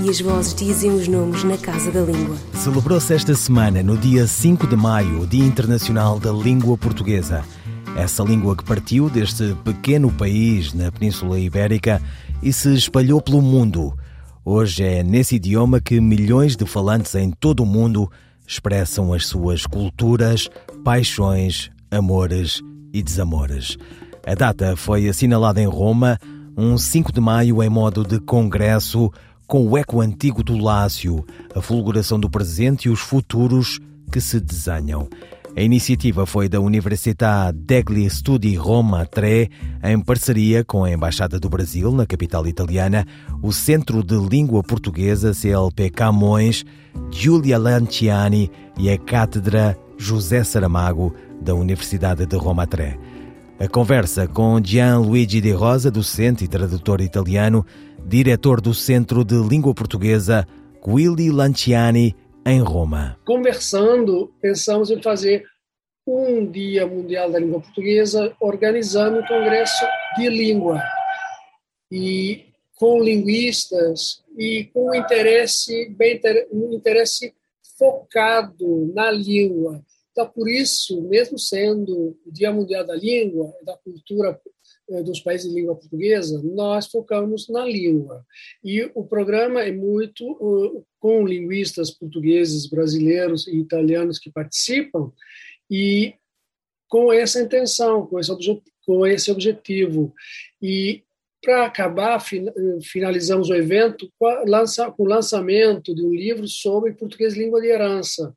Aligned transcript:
e 0.00 0.08
as 0.08 0.20
vozes 0.20 0.54
dizem 0.54 0.90
os 0.90 1.06
nomes 1.06 1.44
na 1.44 1.56
Casa 1.58 1.90
da 1.90 2.00
Língua. 2.00 2.36
Celebrou-se 2.54 3.12
esta 3.14 3.34
semana, 3.34 3.82
no 3.82 3.96
dia 3.96 4.26
5 4.26 4.66
de 4.66 4.76
maio, 4.76 5.20
o 5.20 5.26
Dia 5.26 5.44
Internacional 5.44 6.18
da 6.18 6.32
Língua 6.32 6.78
Portuguesa. 6.78 7.44
Essa 7.96 8.22
língua 8.22 8.56
que 8.56 8.64
partiu 8.64 9.10
deste 9.10 9.54
pequeno 9.64 10.10
país 10.10 10.72
na 10.72 10.90
Península 10.90 11.38
Ibérica 11.38 12.00
e 12.42 12.52
se 12.52 12.72
espalhou 12.74 13.20
pelo 13.20 13.42
mundo. 13.42 13.96
Hoje 14.44 14.82
é 14.82 15.02
nesse 15.02 15.36
idioma 15.36 15.80
que 15.80 16.00
milhões 16.00 16.56
de 16.56 16.64
falantes 16.64 17.14
em 17.14 17.30
todo 17.30 17.62
o 17.62 17.66
mundo 17.66 18.10
expressam 18.46 19.12
as 19.12 19.26
suas 19.26 19.66
culturas, 19.66 20.48
paixões, 20.82 21.70
amores 21.90 22.62
e 22.92 23.02
desamores. 23.02 23.76
A 24.26 24.34
data 24.34 24.74
foi 24.76 25.08
assinalada 25.08 25.60
em 25.60 25.66
Roma, 25.66 26.18
um 26.56 26.76
5 26.76 27.12
de 27.12 27.20
maio, 27.20 27.62
em 27.62 27.68
modo 27.68 28.04
de 28.04 28.20
congresso, 28.20 29.10
com 29.46 29.66
o 29.66 29.76
eco 29.76 30.00
antigo 30.00 30.42
do 30.42 30.56
Lácio, 30.56 31.24
a 31.54 31.60
fulguração 31.60 32.18
do 32.18 32.30
presente 32.30 32.86
e 32.86 32.90
os 32.90 33.00
futuros 33.00 33.80
que 34.10 34.20
se 34.20 34.40
desenham. 34.40 35.08
A 35.54 35.60
iniciativa 35.60 36.24
foi 36.24 36.48
da 36.48 36.60
Università 36.60 37.50
degli 37.50 38.08
Studi 38.08 38.54
Roma 38.54 39.04
Tre, 39.04 39.50
em 39.84 40.00
parceria 40.00 40.64
com 40.64 40.82
a 40.82 40.90
Embaixada 40.90 41.38
do 41.38 41.50
Brasil, 41.50 41.92
na 41.92 42.06
capital 42.06 42.46
italiana, 42.46 43.06
o 43.42 43.52
Centro 43.52 44.02
de 44.02 44.16
Língua 44.16 44.62
Portuguesa 44.62 45.34
CLP 45.34 45.90
Camões, 45.90 46.64
Giulia 47.10 47.58
Lanciani 47.58 48.50
e 48.78 48.88
a 48.88 48.96
Cátedra 48.96 49.76
José 49.98 50.42
Saramago, 50.42 51.14
da 51.38 51.54
Universidade 51.54 52.24
de 52.24 52.36
Roma 52.36 52.66
Tre. 52.66 52.98
A 53.60 53.68
conversa 53.68 54.26
com 54.26 54.58
Gianluigi 54.60 55.40
De 55.40 55.52
Rosa, 55.52 55.90
docente 55.90 56.44
e 56.44 56.48
tradutor 56.48 57.00
italiano, 57.02 57.64
diretor 58.06 58.60
do 58.60 58.74
Centro 58.74 59.24
de 59.24 59.36
Língua 59.36 59.74
Portuguesa 59.74 60.46
Guili 60.84 61.30
Lanciani, 61.30 62.14
em 62.44 62.60
Roma. 62.60 63.18
Conversando, 63.24 64.32
pensamos 64.40 64.90
em 64.90 65.00
fazer 65.00 65.44
um 66.06 66.44
Dia 66.50 66.86
Mundial 66.86 67.30
da 67.30 67.38
Língua 67.38 67.60
Portuguesa, 67.60 68.34
organizando 68.40 69.20
um 69.20 69.26
congresso 69.26 69.84
de 70.16 70.28
língua. 70.28 70.82
E 71.90 72.46
com 72.76 73.02
linguistas 73.02 74.22
e 74.36 74.64
com 74.72 74.94
interesse, 74.94 75.88
bem, 75.90 76.20
um 76.50 76.72
interesse 76.72 77.32
focado 77.78 78.92
na 78.94 79.10
língua. 79.10 79.82
Então, 80.10 80.28
por 80.28 80.48
isso, 80.48 81.00
mesmo 81.02 81.38
sendo 81.38 82.18
o 82.26 82.32
Dia 82.32 82.52
Mundial 82.52 82.84
da 82.84 82.94
Língua, 82.94 83.52
da 83.64 83.76
cultura 83.76 84.38
dos 85.00 85.20
países 85.20 85.48
de 85.48 85.54
língua 85.54 85.76
portuguesa, 85.76 86.42
nós 86.42 86.88
focamos 86.88 87.48
na 87.48 87.64
língua. 87.64 88.24
E 88.64 88.90
o 88.94 89.04
programa 89.04 89.62
é 89.62 89.72
muito 89.72 90.84
com 90.98 91.26
linguistas 91.26 91.90
portugueses, 91.90 92.66
brasileiros 92.66 93.46
e 93.46 93.56
italianos 93.56 94.18
que 94.18 94.30
participam, 94.30 95.12
e 95.70 96.14
com 96.88 97.12
essa 97.12 97.40
intenção, 97.40 98.06
com 98.06 98.18
esse, 98.18 98.32
com 98.84 99.06
esse 99.06 99.30
objetivo. 99.30 100.12
E 100.60 101.02
para 101.42 101.66
acabar, 101.66 102.22
finalizamos 102.82 103.48
o 103.48 103.54
evento 103.54 104.08
com, 104.18 104.26
o 104.98 105.04
lançamento 105.04 105.94
de 105.94 106.02
um 106.02 106.14
livro 106.14 106.46
sobre 106.46 106.92
português 106.92 107.34
língua 107.34 107.60
de 107.60 107.68
herança, 107.68 108.32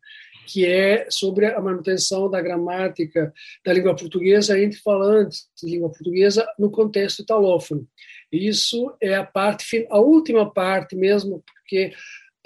que 0.46 0.66
é 0.66 1.08
sobre 1.10 1.48
a 1.48 1.60
manutenção 1.60 2.30
da 2.30 2.42
gramática 2.42 3.34
da 3.66 3.74
língua 3.74 3.96
portuguesa 3.96 4.60
entre 4.60 4.80
falantes 4.80 5.48
de 5.62 5.70
língua 5.70 5.90
portuguesa 5.90 6.48
no 6.58 6.70
contexto 6.70 7.22
italófono. 7.22 7.88
Isso 8.32 8.96
é 9.02 9.16
a 9.16 9.24
parte, 9.24 9.88
a 9.90 10.00
última 10.00 10.52
parte 10.52 10.96
mesmo, 10.96 11.44
porque 11.46 11.94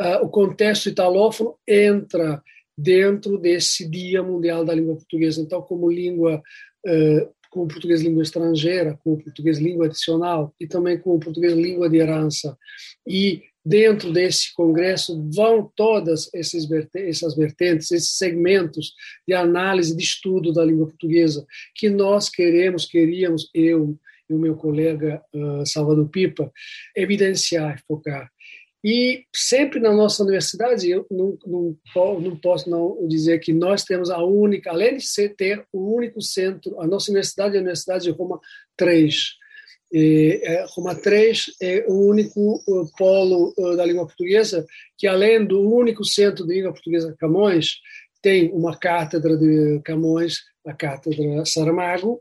uh, 0.02 0.24
o 0.26 0.30
contexto 0.30 0.90
italófono 0.90 1.56
entra 1.68 2.42
dentro 2.78 3.38
desse 3.38 3.90
Dia 3.90 4.24
Mundial 4.24 4.64
da 4.64 4.74
Língua 4.74 4.96
Portuguesa. 4.96 5.42
Então, 5.42 5.62
como 5.62 5.92
língua, 5.92 6.42
uh, 6.86 7.34
como 7.50 7.68
português 7.68 8.02
língua 8.02 8.24
estrangeira, 8.24 8.98
como 9.04 9.22
português 9.22 9.58
língua 9.58 9.88
adicional 9.88 10.54
e 10.60 10.68
também 10.68 10.98
como 10.98 11.20
português 11.20 11.54
língua 11.54 11.90
de 11.90 11.98
herança 11.98 12.58
e 13.08 13.44
dentro 13.66 14.12
desse 14.12 14.54
congresso 14.54 15.22
vão 15.34 15.72
todas 15.76 16.30
essas 16.34 16.66
vertentes, 16.68 17.92
esses 17.92 18.18
segmentos 18.18 18.94
de 19.28 19.34
análise, 19.34 19.96
de 19.96 20.04
estudo 20.04 20.54
da 20.54 20.64
língua 20.64 20.88
portuguesa 20.88 21.46
que 21.76 21.90
nós 21.90 22.30
queremos, 22.30 22.86
queríamos, 22.86 23.50
eu 23.54 23.98
e 24.30 24.34
o 24.34 24.40
meu 24.40 24.56
colega 24.56 25.22
uh, 25.34 25.66
Salvador 25.66 26.08
Pipa, 26.10 26.52
evidenciar, 26.96 27.82
focar. 27.88 28.30
E 28.84 29.26
sempre 29.36 29.80
na 29.80 29.92
nossa 29.92 30.24
universidade, 30.24 30.90
eu 30.90 31.06
não, 31.12 31.38
não, 31.46 31.76
não 32.22 32.36
posso 32.38 32.70
não 32.70 33.06
dizer 33.08 33.40
que 33.40 33.52
nós 33.52 33.84
temos 33.84 34.10
a 34.10 34.24
única, 34.24 34.70
além 34.70 34.98
de 34.98 35.30
ter 35.30 35.66
o 35.74 35.96
único 35.96 36.22
centro, 36.22 36.80
a 36.80 36.88
nossa 36.88 37.12
universidade 37.12 37.56
é 37.56 37.58
a 37.58 37.62
Universidade 37.62 38.06
de 38.06 38.12
Roma 38.12 38.40
3, 38.78 39.39
e, 39.92 40.40
é, 40.44 40.66
Roma 40.70 40.96
3 40.96 41.56
é 41.62 41.86
o 41.88 42.08
único 42.08 42.64
polo 42.98 43.54
da 43.76 43.86
língua 43.86 44.06
portuguesa 44.06 44.66
que, 44.98 45.08
além 45.08 45.46
do 45.46 45.62
único 45.62 46.04
centro 46.06 46.46
de 46.46 46.56
língua 46.56 46.74
portuguesa 46.74 47.16
Camões, 47.20 47.80
tem 48.22 48.52
uma 48.52 48.76
cátedra 48.78 49.38
de 49.38 49.80
Camões, 49.84 50.40
a 50.66 50.74
cátedra 50.74 51.46
Saramago, 51.46 52.20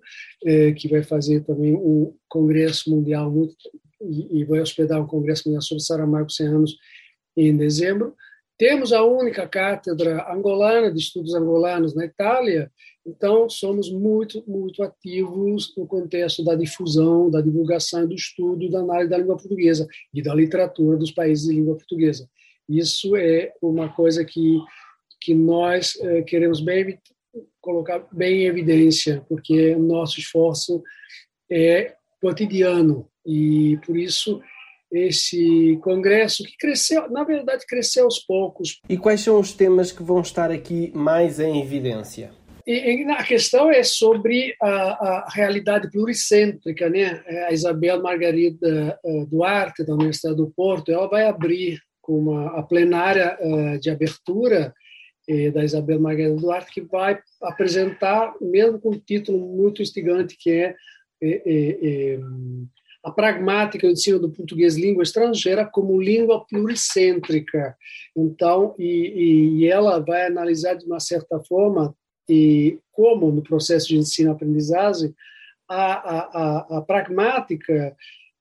que 0.77 0.89
vai 0.89 1.03
fazer 1.03 1.45
também 1.45 1.75
um 1.75 2.15
congresso 2.29 2.89
mundial 2.89 3.31
muito, 3.31 3.57
e 4.01 4.45
vai 4.45 4.61
hospedar 4.61 5.01
um 5.03 5.07
congresso 5.07 5.43
mundial 5.47 5.63
sobre 5.63 5.83
Saramago 5.83 6.31
100 6.31 6.47
anos 6.47 6.77
em 7.37 7.57
dezembro. 7.57 8.15
Temos 8.59 8.93
a 8.93 9.05
única 9.05 9.47
cátedra 9.47 10.31
angolana 10.33 10.91
de 10.91 10.99
estudos 10.99 11.35
angolanos 11.35 11.95
na 11.95 12.05
Itália, 12.05 12.71
então 13.07 13.49
somos 13.49 13.91
muito, 13.91 14.43
muito 14.47 14.83
ativos 14.83 15.73
no 15.77 15.87
contexto 15.87 16.45
da 16.45 16.55
difusão, 16.55 17.31
da 17.31 17.41
divulgação, 17.41 18.07
do 18.07 18.15
estudo, 18.15 18.69
da 18.69 18.81
análise 18.81 19.11
da 19.11 19.19
língua 19.19 19.37
portuguesa 19.37 19.87
e 20.13 20.21
da 20.21 20.35
literatura 20.35 20.97
dos 20.97 21.13
países 21.13 21.47
de 21.47 21.55
língua 21.55 21.77
portuguesa. 21.77 22.29
Isso 22.69 23.17
é 23.17 23.53
uma 23.63 23.89
coisa 23.89 24.25
que 24.25 24.59
que 25.21 25.35
nós 25.35 25.99
eh, 26.01 26.23
queremos 26.23 26.61
bem 26.61 26.99
colocar 27.61 28.07
bem 28.13 28.43
em 28.43 28.47
evidência, 28.47 29.25
porque 29.29 29.75
o 29.75 29.83
nosso 29.83 30.19
esforço 30.19 30.83
é 31.51 31.95
cotidiano 32.21 33.09
e 33.27 33.79
por 33.85 33.97
isso 33.97 34.41
esse 34.93 35.79
congresso 35.83 36.43
que 36.45 36.57
cresceu, 36.59 37.11
na 37.11 37.25
verdade, 37.25 37.65
cresceu 37.67 38.05
aos 38.05 38.19
poucos. 38.19 38.81
E 38.89 38.97
quais 38.97 39.21
são 39.21 39.39
os 39.39 39.53
temas 39.53 39.93
que 39.93 40.03
vão 40.03 40.21
estar 40.21 40.51
aqui 40.51 40.91
mais 40.95 41.41
em 41.41 41.61
evidência? 41.61 42.31
E, 42.67 43.05
a 43.05 43.23
questão 43.25 43.71
é 43.71 43.83
sobre 43.83 44.55
a, 44.61 44.69
a, 44.69 45.29
realidade 45.31 45.91
pluricêntrica, 45.91 46.91
né? 46.91 47.23
A 47.49 47.53
Isabel 47.53 48.03
Margarida 48.03 48.99
eh, 49.03 49.25
Duarte, 49.27 49.85
da 49.85 49.95
Universidade 49.95 50.37
do 50.37 50.51
Porto, 50.51 50.93
ela 50.93 51.09
vai 51.09 51.27
abrir 51.27 51.81
com 52.03 52.19
uma, 52.19 52.59
a 52.59 52.63
plenária 52.63 53.39
uh, 53.41 53.79
de 53.81 53.89
abertura 53.91 54.75
eh, 55.29 55.51
da 55.51 55.63
Isabel 55.63 56.01
Margarida 56.01 56.37
Duarte, 56.37 56.73
que 56.73 56.81
vai 56.81 57.19
apresentar, 57.43 58.35
mesmo 58.41 58.81
com 58.81 58.91
um 58.91 58.99
título 58.99 59.39
muito 59.39 59.83
instigante, 59.83 60.37
que 60.39 60.51
é 60.51 60.75
eh, 61.23 61.43
eh, 61.47 62.21
a 63.05 63.11
pragmática 63.11 63.87
do 63.87 63.93
ensino 63.93 64.19
do 64.19 64.31
português 64.31 64.77
língua 64.77 65.03
estrangeira 65.03 65.65
como 65.65 66.01
língua 66.01 66.45
pluricêntrica. 66.47 67.77
Então, 68.17 68.75
e, 68.79 69.61
e 69.61 69.67
ela 69.67 70.01
vai 70.01 70.27
analisar 70.27 70.75
de 70.75 70.85
uma 70.85 71.01
certa 71.01 71.41
forma 71.41 71.95
e 72.29 72.79
como 72.93 73.31
no 73.31 73.43
processo 73.43 73.89
de 73.89 73.97
ensino-aprendizagem 73.97 75.15
a, 75.69 75.93
a, 75.93 76.19
a, 76.19 76.79
a 76.79 76.83
pragmática 76.83 77.97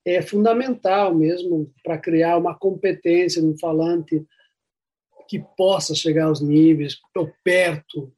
é 0.05 0.21
fundamental 0.21 1.13
mesmo 1.13 1.71
para 1.83 1.97
criar 1.97 2.37
uma 2.37 2.57
competência 2.57 3.41
no 3.41 3.57
falante 3.59 4.25
que 5.27 5.43
possa 5.57 5.93
chegar 5.93 6.25
aos 6.25 6.39
níveis, 6.41 6.97
ou 7.13 7.29
perto 7.43 8.13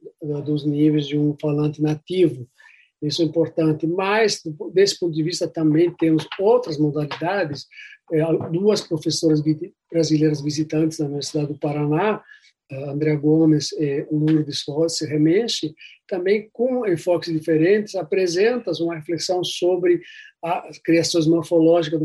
dos 0.46 0.64
níveis 0.64 1.08
de 1.08 1.18
um 1.18 1.36
falante 1.42 1.82
nativo. 1.82 2.48
Isso 3.02 3.22
é 3.22 3.26
importante. 3.26 3.88
Mas, 3.88 4.42
desse 4.74 5.00
ponto 5.00 5.14
de 5.14 5.24
vista, 5.24 5.48
também 5.48 5.94
temos 5.96 6.28
outras 6.40 6.78
modalidades. 6.78 7.66
É, 8.12 8.24
duas 8.52 8.82
professoras 8.82 9.42
brasileiras 9.92 10.42
visitantes 10.42 10.98
da 10.98 11.06
Universidade 11.06 11.48
do 11.48 11.60
Paraná 11.60 12.22
André 12.72 13.16
Gomes 13.16 13.72
e 13.74 14.06
Lourdes 14.12 14.64
Rossi 14.68 15.06
Remexe, 15.06 15.74
também 16.08 16.50
com 16.54 16.86
enfoques 16.86 17.34
diferentes, 17.34 17.96
apresentam 17.96 18.74
uma 18.82 18.96
reflexão 18.96 19.44
sobre 19.44 20.02
as 20.42 20.78
criações 20.80 21.26
morfológicas 21.26 22.00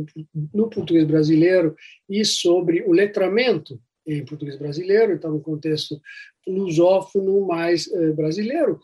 no 0.53 0.69
português 0.71 1.05
brasileiro 1.05 1.77
e 2.09 2.25
sobre 2.25 2.83
o 2.83 2.93
letramento 2.93 3.79
em 4.07 4.25
português 4.25 4.59
brasileiro, 4.59 5.13
então 5.13 5.31
no 5.31 5.41
contexto 5.41 6.01
lusófono 6.47 7.47
mais 7.47 7.91
eh, 7.91 8.13
brasileiro. 8.13 8.79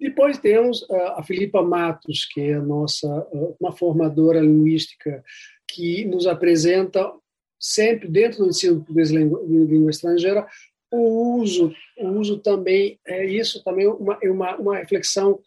Depois 0.00 0.38
temos 0.38 0.80
uh, 0.82 1.12
a 1.16 1.22
Filipa 1.22 1.62
Matos, 1.62 2.24
que 2.24 2.40
é 2.40 2.54
a 2.54 2.62
nossa 2.62 3.06
uh, 3.06 3.54
uma 3.60 3.70
formadora 3.70 4.40
linguística 4.40 5.22
que 5.68 6.06
nos 6.06 6.26
apresenta 6.26 7.12
sempre 7.60 8.08
dentro 8.08 8.38
do 8.38 8.48
ensino 8.48 8.84
de 8.88 9.02
língua, 9.14 9.90
estrangeira 9.90 10.46
o 10.90 11.36
uso, 11.38 11.72
o 11.98 12.08
uso 12.08 12.38
também 12.38 12.98
é 13.06 13.24
isso 13.24 13.62
também 13.62 13.86
uma 13.86 14.18
é 14.20 14.28
uma, 14.28 14.56
uma 14.56 14.76
reflexão 14.78 15.38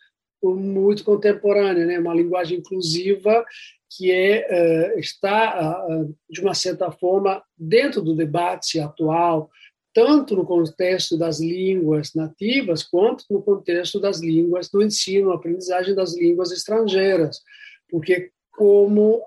muito 0.42 1.04
contemporânea, 1.04 1.86
né? 1.86 2.00
Uma 2.00 2.14
linguagem 2.14 2.60
inclusiva 2.60 3.44
que 3.90 4.12
é 4.12 4.94
uh, 4.96 5.00
está 5.00 5.86
de 6.30 6.42
uma 6.42 6.54
certa 6.54 6.92
forma 6.92 7.44
dentro 7.58 8.02
do 8.02 8.16
debate 8.16 8.80
atual 8.80 9.50
tanto 9.94 10.36
no 10.36 10.46
contexto 10.46 11.18
das 11.18 11.40
línguas 11.40 12.14
nativas 12.14 12.84
quanto 12.84 13.26
no 13.30 13.42
contexto 13.42 14.00
das 14.00 14.20
línguas 14.20 14.70
do 14.70 14.82
ensino, 14.82 15.32
aprendizagem 15.32 15.94
das 15.94 16.16
línguas 16.16 16.52
estrangeiras, 16.52 17.42
porque 17.90 18.32
como 18.52 19.22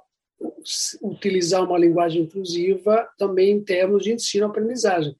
utilizar 1.02 1.64
uma 1.64 1.78
linguagem 1.78 2.22
inclusiva 2.22 3.08
também 3.16 3.52
em 3.52 3.62
termos 3.62 4.02
de 4.02 4.12
ensino-aprendizagem. 4.12 5.16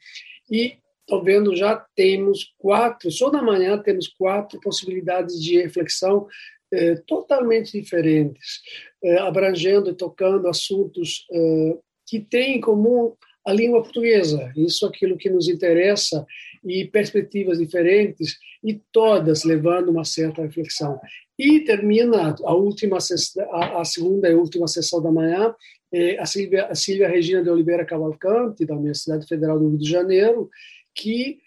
E 0.51 0.77
estou 1.01 1.23
vendo 1.23 1.55
já 1.55 1.77
temos 1.95 2.53
quatro, 2.59 3.11
só 3.11 3.31
na 3.31 3.43
manhã 3.43 3.79
temos 3.79 4.09
quatro 4.09 4.61
possibilidades 4.61 5.41
de 5.41 5.63
reflexão 5.63 6.27
eh, 6.73 6.97
totalmente 7.07 7.73
diferentes, 7.73 8.61
eh, 9.03 9.19
abrangendo 9.19 9.91
e 9.91 9.95
tocando 9.95 10.49
assuntos 10.49 11.27
eh, 11.31 11.79
que 12.07 12.21
têm 12.21 12.57
em 12.57 12.61
comum 12.61 13.15
a 13.47 13.53
língua 13.53 13.81
portuguesa. 13.81 14.53
Isso 14.57 14.85
é 14.85 14.89
aquilo 14.89 15.17
que 15.17 15.31
nos 15.31 15.49
interessa 15.49 16.27
e 16.65 16.85
perspectivas 16.85 17.59
diferentes 17.59 18.37
e 18.63 18.81
todas 18.91 19.45
levando 19.45 19.89
uma 19.91 20.05
certa 20.05 20.43
reflexão. 20.43 20.99
E 21.39 21.61
termina 21.61 22.35
a 22.43 22.55
última 22.55 22.99
a, 22.99 23.85
segunda 23.85 24.29
e 24.29 24.35
última 24.35 24.67
sessão 24.67 25.01
da 25.01 25.13
manhã 25.13 25.55
é 25.93 26.19
a 26.19 26.27
Silvia, 26.27 26.67
a 26.67 26.75
Silvia 26.75 27.09
Regina 27.09 27.43
de 27.43 27.49
Oliveira 27.49 27.85
Cavalcante 27.85 28.67
da 28.67 28.75
Universidade 28.75 29.27
Federal 29.29 29.59
do 29.59 29.69
Rio 29.69 29.79
de 29.79 29.89
Janeiro, 29.89 30.51
que 30.93 31.39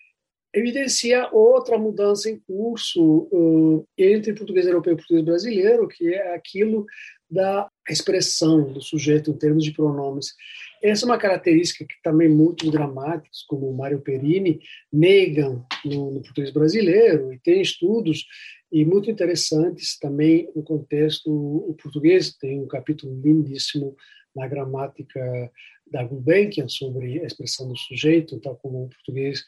evidencia 0.53 1.29
outra 1.33 1.77
mudança 1.77 2.29
em 2.29 2.39
curso 2.39 3.27
uh, 3.31 3.85
entre 3.97 4.33
português 4.33 4.65
europeu 4.65 4.93
e 4.93 4.95
português 4.95 5.25
brasileiro, 5.25 5.87
que 5.87 6.13
é 6.13 6.33
aquilo 6.33 6.85
da 7.29 7.69
expressão 7.87 8.71
do 8.71 8.81
sujeito 8.81 9.31
em 9.31 9.37
termos 9.37 9.63
de 9.63 9.73
pronomes. 9.73 10.33
Essa 10.81 11.05
é 11.05 11.07
uma 11.07 11.17
característica 11.17 11.85
que 11.85 12.01
também 12.01 12.29
muitos 12.29 12.69
gramáticos, 12.69 13.43
como 13.43 13.71
Mário 13.73 13.99
Perini, 13.99 14.61
negam 14.91 15.65
no, 15.83 16.11
no 16.11 16.21
português 16.21 16.51
brasileiro, 16.51 17.33
e 17.33 17.39
tem 17.39 17.61
estudos 17.61 18.25
e 18.71 18.85
muito 18.85 19.09
interessantes 19.09 19.97
também 19.97 20.49
no 20.55 20.63
contexto 20.63 21.29
o 21.29 21.75
português. 21.81 22.35
Tem 22.37 22.59
um 22.59 22.67
capítulo 22.67 23.19
lindíssimo 23.21 23.95
na 24.35 24.47
gramática 24.47 25.51
da 25.91 26.03
Gulbenkian 26.03 26.67
sobre 26.67 27.19
a 27.19 27.25
expressão 27.25 27.67
do 27.67 27.75
sujeito, 27.75 28.39
tal 28.39 28.55
como 28.55 28.85
o 28.85 28.89
português 28.89 29.43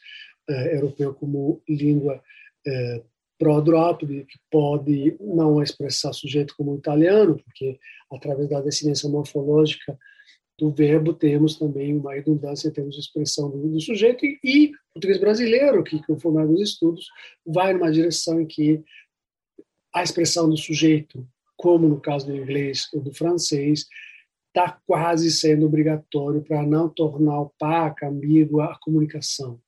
eh, 0.48 0.76
europeu 0.76 1.14
como 1.14 1.62
língua 1.68 2.20
eh, 2.66 3.02
prodrópede, 3.38 4.24
que 4.24 4.38
pode 4.50 5.16
não 5.20 5.62
expressar 5.62 6.12
sujeito 6.12 6.54
como 6.56 6.76
italiano, 6.76 7.36
porque 7.36 7.78
através 8.10 8.48
da 8.48 8.60
descendência 8.60 9.08
morfológica 9.08 9.96
do 10.62 10.70
verbo 10.70 11.12
temos 11.12 11.58
também 11.58 11.96
uma 11.96 12.14
redundância 12.14 12.68
em 12.68 12.70
termos 12.70 12.94
de 12.94 13.00
expressão 13.00 13.50
do, 13.50 13.68
do 13.68 13.80
sujeito 13.80 14.24
e, 14.24 14.38
e 14.44 14.72
português 14.94 15.18
brasileiro, 15.18 15.82
que 15.82 16.00
conforme 16.06 16.40
alguns 16.40 16.60
estudos 16.60 17.08
vai 17.44 17.72
numa 17.72 17.90
direção 17.90 18.40
em 18.40 18.46
que 18.46 18.80
a 19.92 20.04
expressão 20.04 20.48
do 20.48 20.56
sujeito, 20.56 21.26
como 21.56 21.88
no 21.88 22.00
caso 22.00 22.26
do 22.26 22.36
inglês 22.36 22.88
ou 22.94 23.00
do 23.00 23.12
francês, 23.12 23.86
está 24.48 24.78
quase 24.86 25.32
sendo 25.32 25.66
obrigatório 25.66 26.42
para 26.42 26.62
não 26.62 26.88
tornar 26.88 27.40
opaca, 27.40 28.06
ambígua 28.06 28.66
a 28.66 28.78
comunicação. 28.78 29.60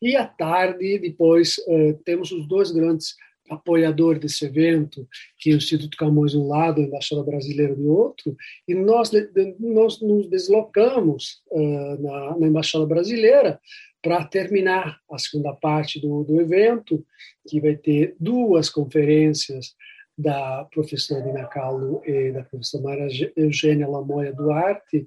E 0.00 0.16
à 0.16 0.26
tarde, 0.26 0.98
depois, 1.00 1.56
eh, 1.68 1.92
temos 2.04 2.32
os 2.32 2.48
dois 2.48 2.70
grandes 2.70 3.14
apoiadores 3.50 4.20
desse 4.20 4.44
evento, 4.44 5.06
que 5.38 5.50
é 5.50 5.54
o 5.54 5.56
Instituto 5.56 5.96
Camões 5.96 6.32
de 6.32 6.38
um 6.38 6.48
lado, 6.48 6.80
a 6.80 6.84
Embaixada 6.84 7.22
Brasileira 7.22 7.74
do 7.74 7.92
outro, 7.92 8.36
e 8.66 8.74
nós, 8.74 9.10
nós 9.58 10.00
nos 10.00 10.28
deslocamos 10.28 11.42
uh, 11.50 12.02
na, 12.02 12.38
na, 12.38 12.46
Embaixada 12.46 12.86
Brasileira 12.86 13.60
para 14.02 14.24
terminar 14.24 14.98
a 15.10 15.18
segunda 15.18 15.52
parte 15.54 16.00
do, 16.00 16.24
do 16.24 16.40
evento, 16.40 17.04
que 17.48 17.60
vai 17.60 17.76
ter 17.76 18.14
duas 18.18 18.70
conferências 18.70 19.74
da 20.16 20.66
professora 20.72 21.22
Dina 21.22 21.46
Callo 21.46 22.02
e 22.04 22.32
da 22.32 22.42
professora 22.42 22.82
Maria 22.82 23.32
Eugênia 23.36 23.86
Lamoia 23.86 24.32
Duarte, 24.32 25.06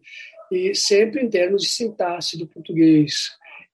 e 0.51 0.73
sempre 0.73 1.21
em 1.21 1.29
termos 1.29 1.63
de 1.63 1.69
sintaxe 1.69 2.38
do 2.38 2.47
português. 2.47 3.31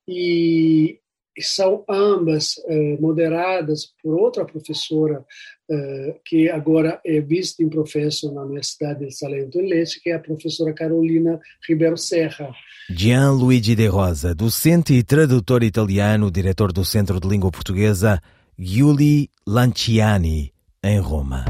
E, 0.08 1.00
são 1.44 1.84
ambas 1.90 2.56
eh, 2.68 2.98
moderadas 3.00 3.92
por 4.02 4.18
outra 4.20 4.46
professora 4.46 5.24
eh, 5.70 6.16
que 6.26 6.50
agora 6.50 7.00
é 7.06 7.20
visiting 7.20 7.70
professor 7.70 8.32
na 8.32 8.44
Universidade 8.44 9.06
de 9.06 9.12
Salento 9.12 9.60
em 9.60 9.70
Lecce, 9.70 10.02
que 10.02 10.10
é 10.10 10.16
a 10.16 10.20
professora 10.20 10.74
Carolina 10.74 11.40
Ribeiro 11.68 11.98
Serra. 11.98 12.54
Gianluigi 12.90 13.76
De 13.76 13.88
Rosa, 13.88 14.34
docente 14.34 14.94
e 14.94 15.04
tradutor 15.04 15.64
italiano, 15.64 16.32
diretor 16.32 16.72
do 16.72 16.86
Centro 16.86 17.20
de 17.20 17.28
Língua 17.28 17.52
Portuguesa 17.52 18.22
Giuli 18.58 19.30
Lanciani, 19.46 20.54
em 20.84 21.00
Roma. 21.00 21.46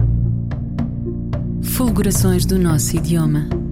Fulgurações 1.62 2.45
do 2.45 2.57
nosso 2.57 2.95
idioma 2.98 3.67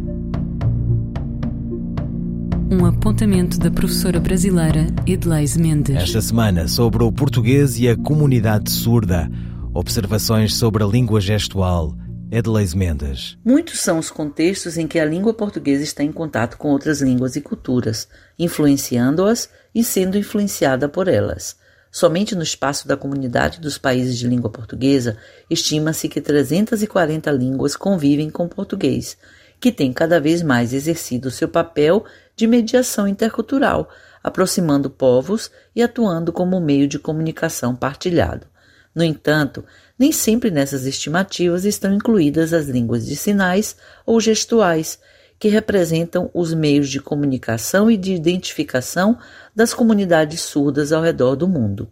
um 2.69 2.83
apontamento 2.85 3.59
da 3.59 3.69
professora 3.69 4.19
brasileira 4.19 4.87
Edleise 5.05 5.59
Mendes. 5.59 5.95
Esta 5.95 6.21
semana 6.21 6.67
sobre 6.67 7.03
o 7.03 7.11
português 7.11 7.77
e 7.79 7.87
a 7.87 7.95
comunidade 7.95 8.71
surda. 8.71 9.29
Observações 9.73 10.55
sobre 10.55 10.83
a 10.83 10.87
língua 10.87 11.21
gestual. 11.21 11.95
Edleise 12.31 12.75
Mendes. 12.75 13.37
Muitos 13.45 13.79
são 13.79 13.99
os 13.99 14.09
contextos 14.09 14.77
em 14.77 14.87
que 14.87 14.97
a 14.99 15.05
língua 15.05 15.33
portuguesa 15.33 15.83
está 15.83 16.03
em 16.03 16.11
contato 16.11 16.57
com 16.57 16.69
outras 16.69 17.01
línguas 17.01 17.35
e 17.35 17.41
culturas, 17.41 18.07
influenciando-as 18.37 19.47
e 19.73 19.83
sendo 19.83 20.17
influenciada 20.17 20.89
por 20.89 21.07
elas. 21.07 21.55
Somente 21.91 22.35
no 22.35 22.41
espaço 22.41 22.87
da 22.87 22.97
comunidade 22.97 23.61
dos 23.61 23.77
países 23.77 24.17
de 24.17 24.27
língua 24.27 24.49
portuguesa, 24.49 25.17
estima-se 25.49 26.09
que 26.09 26.19
340 26.19 27.31
línguas 27.31 27.75
convivem 27.75 28.29
com 28.29 28.45
o 28.45 28.49
português, 28.49 29.15
que 29.59 29.71
tem 29.71 29.93
cada 29.93 30.19
vez 30.19 30.41
mais 30.41 30.73
exercido 30.73 31.31
seu 31.31 31.47
papel 31.47 32.03
de 32.35 32.47
mediação 32.47 33.07
intercultural, 33.07 33.89
aproximando 34.23 34.89
povos 34.89 35.51
e 35.75 35.81
atuando 35.81 36.33
como 36.33 36.59
meio 36.59 36.87
de 36.87 36.99
comunicação 36.99 37.75
partilhado. 37.75 38.47
No 38.93 39.03
entanto, 39.03 39.63
nem 39.99 40.11
sempre 40.11 40.49
nessas 40.49 40.85
estimativas 40.85 41.65
estão 41.65 41.93
incluídas 41.93 42.53
as 42.53 42.67
línguas 42.67 43.05
de 43.05 43.15
sinais 43.15 43.75
ou 44.05 44.19
gestuais, 44.19 44.99
que 45.37 45.49
representam 45.49 46.29
os 46.33 46.53
meios 46.53 46.89
de 46.89 47.01
comunicação 47.01 47.91
e 47.91 47.97
de 47.97 48.13
identificação 48.13 49.17
das 49.53 49.73
comunidades 49.73 50.41
surdas 50.41 50.91
ao 50.91 51.01
redor 51.01 51.35
do 51.35 51.47
mundo. 51.47 51.91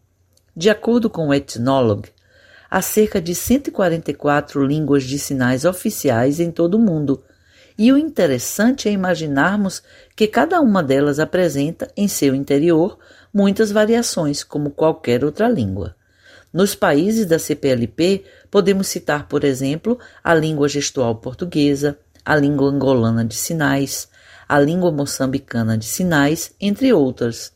De 0.55 0.69
acordo 0.69 1.09
com 1.09 1.27
o 1.27 1.33
etnólogo, 1.33 2.07
há 2.69 2.81
cerca 2.81 3.21
de 3.21 3.35
144 3.35 4.65
línguas 4.65 5.03
de 5.03 5.19
sinais 5.19 5.65
oficiais 5.65 6.39
em 6.39 6.51
todo 6.51 6.75
o 6.75 6.79
mundo, 6.79 7.21
e 7.77 7.91
o 7.91 7.97
interessante 7.97 8.87
é 8.87 8.91
imaginarmos 8.91 9.81
que 10.15 10.27
cada 10.27 10.61
uma 10.61 10.83
delas 10.83 11.19
apresenta 11.19 11.91
em 11.97 12.07
seu 12.07 12.35
interior 12.35 12.97
muitas 13.33 13.71
variações, 13.71 14.43
como 14.43 14.71
qualquer 14.71 15.23
outra 15.25 15.47
língua. 15.47 15.95
Nos 16.53 16.75
países 16.75 17.25
da 17.25 17.39
CPLP, 17.39 18.25
podemos 18.51 18.87
citar, 18.87 19.27
por 19.27 19.43
exemplo, 19.43 19.97
a 20.23 20.35
língua 20.35 20.69
gestual 20.69 21.15
portuguesa, 21.15 21.97
a 22.23 22.35
língua 22.35 22.69
angolana 22.69 23.25
de 23.25 23.35
sinais, 23.35 24.07
a 24.47 24.59
língua 24.59 24.91
moçambicana 24.91 25.75
de 25.77 25.85
sinais, 25.85 26.53
entre 26.61 26.93
outras. 26.93 27.51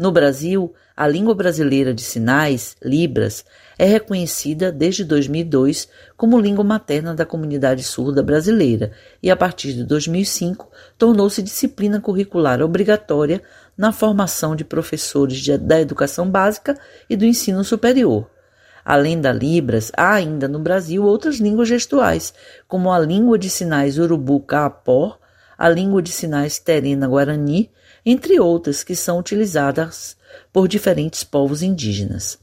No 0.00 0.10
Brasil, 0.10 0.72
a 0.96 1.06
língua 1.06 1.34
brasileira 1.34 1.92
de 1.92 2.00
sinais, 2.00 2.74
Libras, 2.82 3.44
é 3.78 3.84
reconhecida 3.84 4.72
desde 4.72 5.04
2002 5.04 5.90
como 6.16 6.40
língua 6.40 6.64
materna 6.64 7.14
da 7.14 7.26
comunidade 7.26 7.82
surda 7.82 8.22
brasileira 8.22 8.92
e, 9.22 9.30
a 9.30 9.36
partir 9.36 9.74
de 9.74 9.84
2005, 9.84 10.70
tornou-se 10.96 11.42
disciplina 11.42 12.00
curricular 12.00 12.62
obrigatória 12.62 13.42
na 13.76 13.92
formação 13.92 14.56
de 14.56 14.64
professores 14.64 15.36
de, 15.36 15.58
da 15.58 15.78
educação 15.78 16.30
básica 16.30 16.78
e 17.06 17.14
do 17.14 17.26
ensino 17.26 17.62
superior. 17.62 18.26
Além 18.82 19.20
da 19.20 19.34
Libras, 19.34 19.92
há 19.94 20.14
ainda 20.14 20.48
no 20.48 20.60
Brasil 20.60 21.04
outras 21.04 21.36
línguas 21.36 21.68
gestuais, 21.68 22.32
como 22.66 22.90
a 22.90 22.98
língua 22.98 23.38
de 23.38 23.50
sinais 23.50 23.98
urubu-caapó, 23.98 25.19
a 25.60 25.68
língua 25.68 26.00
de 26.00 26.10
sinais 26.10 26.58
terena-guarani, 26.58 27.70
entre 28.04 28.40
outras 28.40 28.82
que 28.82 28.96
são 28.96 29.18
utilizadas 29.18 30.16
por 30.50 30.66
diferentes 30.66 31.22
povos 31.22 31.62
indígenas. 31.62 32.38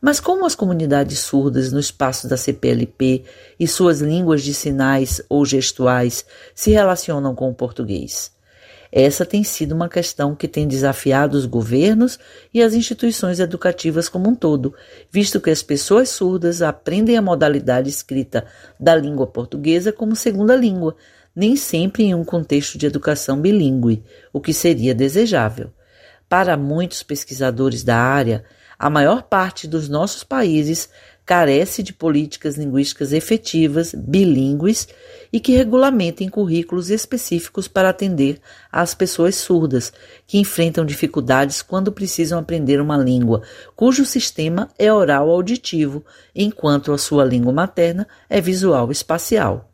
Mas 0.00 0.18
como 0.18 0.44
as 0.44 0.56
comunidades 0.56 1.20
surdas 1.20 1.70
no 1.70 1.78
espaço 1.78 2.26
da 2.26 2.36
CPLP 2.36 3.22
e 3.60 3.68
suas 3.68 4.00
línguas 4.00 4.42
de 4.42 4.52
sinais 4.52 5.22
ou 5.28 5.46
gestuais 5.46 6.26
se 6.52 6.72
relacionam 6.72 7.32
com 7.32 7.48
o 7.48 7.54
português? 7.54 8.32
Essa 8.90 9.24
tem 9.24 9.44
sido 9.44 9.72
uma 9.72 9.88
questão 9.88 10.34
que 10.34 10.48
tem 10.48 10.66
desafiado 10.66 11.36
os 11.36 11.46
governos 11.46 12.18
e 12.52 12.60
as 12.60 12.74
instituições 12.74 13.38
educativas 13.38 14.08
como 14.08 14.30
um 14.30 14.34
todo, 14.34 14.74
visto 15.12 15.40
que 15.40 15.50
as 15.50 15.62
pessoas 15.62 16.08
surdas 16.08 16.60
aprendem 16.60 17.16
a 17.16 17.22
modalidade 17.22 17.88
escrita 17.88 18.46
da 18.80 18.96
língua 18.96 19.28
portuguesa 19.28 19.92
como 19.92 20.16
segunda 20.16 20.56
língua, 20.56 20.96
nem 21.38 21.54
sempre 21.54 22.02
em 22.02 22.16
um 22.16 22.24
contexto 22.24 22.76
de 22.76 22.84
educação 22.84 23.40
bilíngue, 23.40 24.02
o 24.32 24.40
que 24.40 24.52
seria 24.52 24.92
desejável. 24.92 25.70
Para 26.28 26.56
muitos 26.56 27.04
pesquisadores 27.04 27.84
da 27.84 27.96
área, 27.96 28.42
a 28.76 28.90
maior 28.90 29.22
parte 29.22 29.68
dos 29.68 29.88
nossos 29.88 30.24
países 30.24 30.88
carece 31.24 31.80
de 31.80 31.92
políticas 31.92 32.56
linguísticas 32.56 33.12
efetivas, 33.12 33.94
bilíngues 33.94 34.88
e 35.32 35.38
que 35.38 35.54
regulamentem 35.54 36.28
currículos 36.28 36.90
específicos 36.90 37.68
para 37.68 37.90
atender 37.90 38.40
às 38.72 38.92
pessoas 38.92 39.36
surdas 39.36 39.92
que 40.26 40.38
enfrentam 40.38 40.84
dificuldades 40.84 41.62
quando 41.62 41.92
precisam 41.92 42.40
aprender 42.40 42.80
uma 42.80 42.96
língua 42.96 43.42
cujo 43.76 44.04
sistema 44.04 44.68
é 44.76 44.92
oral 44.92 45.30
auditivo, 45.30 46.04
enquanto 46.34 46.92
a 46.92 46.98
sua 46.98 47.24
língua 47.24 47.52
materna 47.52 48.08
é 48.28 48.40
visual 48.40 48.90
espacial. 48.90 49.67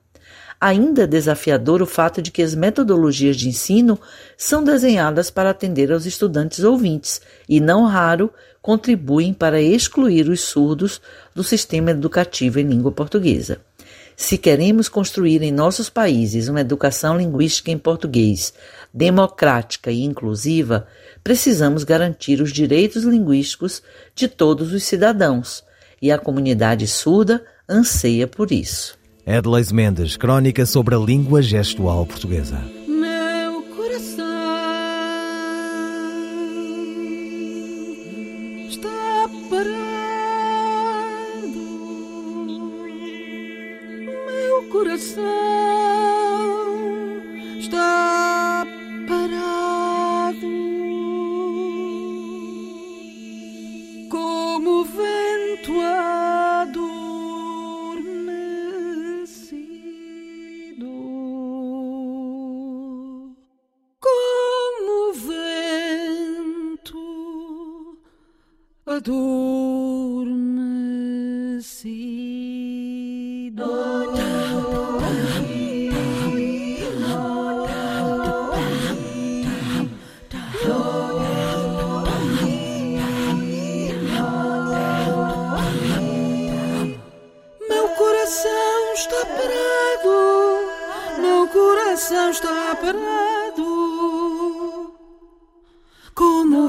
Ainda 0.61 1.03
é 1.03 1.07
desafiador 1.07 1.83
o 1.83 1.87
fato 1.87 2.23
de 2.23 2.31
que 2.31 2.43
as 2.43 2.55
metodologias 2.55 3.37
de 3.37 3.49
ensino 3.49 3.99
são 4.37 4.65
desenhadas 4.65 5.31
para 5.31 5.51
atender 5.51 5.93
aos 5.93 6.07
estudantes 6.07 6.65
ouvintes 6.65 7.21
e, 7.49 7.61
não 7.61 7.85
raro, 7.85 8.33
contribuem 8.63 9.35
para 9.35 9.61
excluir 9.61 10.29
os 10.29 10.41
surdos 10.41 11.01
do 11.35 11.45
sistema 11.45 11.91
educativo 11.91 12.59
em 12.59 12.67
língua 12.67 12.91
portuguesa. 12.91 13.61
Se 14.17 14.39
queremos 14.39 14.89
construir 14.89 15.43
em 15.43 15.51
nossos 15.51 15.91
países 15.91 16.49
uma 16.49 16.61
educação 16.61 17.19
linguística 17.19 17.71
em 17.71 17.79
português 17.79 18.55
democrática 18.93 19.91
e 19.91 20.05
inclusiva, 20.05 20.87
precisamos 21.23 21.83
garantir 21.83 22.41
os 22.41 22.53
direitos 22.53 23.03
linguísticos 23.03 23.83
de 24.15 24.29
todos 24.29 24.73
os 24.73 24.85
cidadãos, 24.85 25.65
e 26.01 26.13
a 26.13 26.19
comunidade 26.19 26.87
surda 26.87 27.45
anseia 27.69 28.29
por 28.29 28.53
isso. 28.53 28.97
Edleis 29.27 29.73
Mendes, 29.73 30.19
crónica 30.19 30.67
sobre 30.67 30.95
a 30.95 30.99
língua 30.99 31.41
gestual 31.41 32.05
portuguesa. 32.05 32.61
Meu 32.87 33.63
coração 33.75 34.27
está 38.69 39.29
parado. 39.49 39.65
Meu 44.27 44.69
coração 44.71 46.24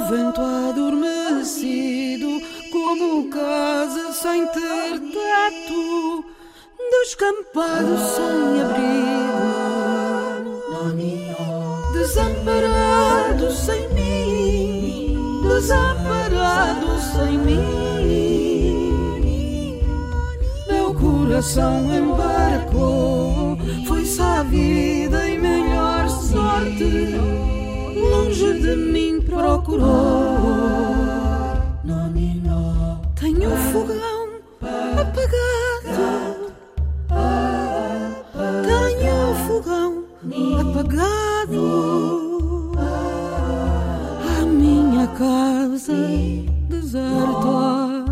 vento 0.10 0.42
adormecido, 0.42 2.40
como 2.72 3.30
casa 3.30 4.14
sem 4.14 4.46
ter 4.48 5.00
teto, 5.00 6.26
descampado 6.92 7.98
sem 7.98 8.62
abrigo, 8.62 9.86
desamparado 11.94 13.52
sem 13.52 13.90
mim, 13.94 15.42
desamparado 15.48 17.00
sem 17.14 17.38
mim. 17.40 17.66
Meu 20.68 20.94
coração 20.94 21.92
embarcou, 21.92 23.58
foi-se 23.88 24.22
à 24.22 24.44
vida 24.44 25.28
e 25.28 25.38
melhor 25.40 26.08
sorte, 26.10 27.16
longe 27.96 28.54
de 28.60 28.76
mim 28.76 29.15
procurou. 29.46 30.66
Tenho 33.16 33.50
um 33.50 33.58
fogão 33.72 34.28
apagado, 35.02 36.08
tenho 38.68 39.14
um 39.30 39.36
fogão 39.48 39.92
apagado, 40.62 41.66
a 44.40 44.46
minha 44.46 45.08
casa 45.08 45.94
deserta. 46.70 48.06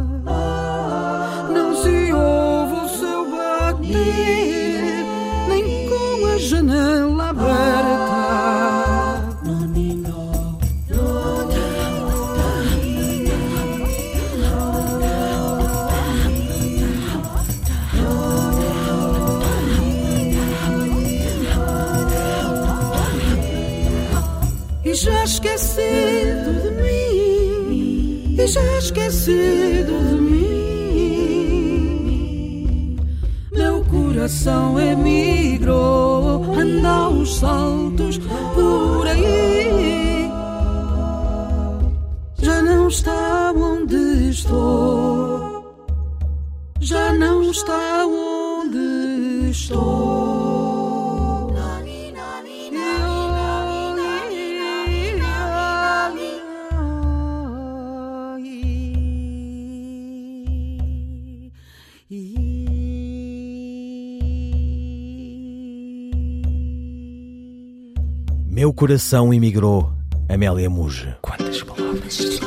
Não 1.54 1.76
se 1.76 2.14
ouve 2.14 2.76
o 2.76 2.90
seu 2.90 3.22
bater, 3.30 5.06
nem 5.48 5.64
com 5.90 6.26
a 6.28 6.38
janela 6.38 7.13
esquecido 25.44 26.54
de 26.64 26.72
mim, 26.82 28.36
e 28.40 28.48
já 28.48 28.78
esquecido 28.78 29.92
de 30.10 30.16
mim. 30.22 30.44
Meu 33.52 33.84
coração 33.84 34.80
emigrou, 34.80 36.56
anda 36.58 36.90
aos 36.90 37.36
saltos 37.40 38.18
por 38.56 39.06
aí. 39.08 39.23
Meu 68.64 68.72
coração 68.72 69.34
emigrou, 69.34 69.92
Amélia 70.30 70.70
Muge. 70.70 71.14
Quantas 71.22 71.62
palavras? 71.64 72.40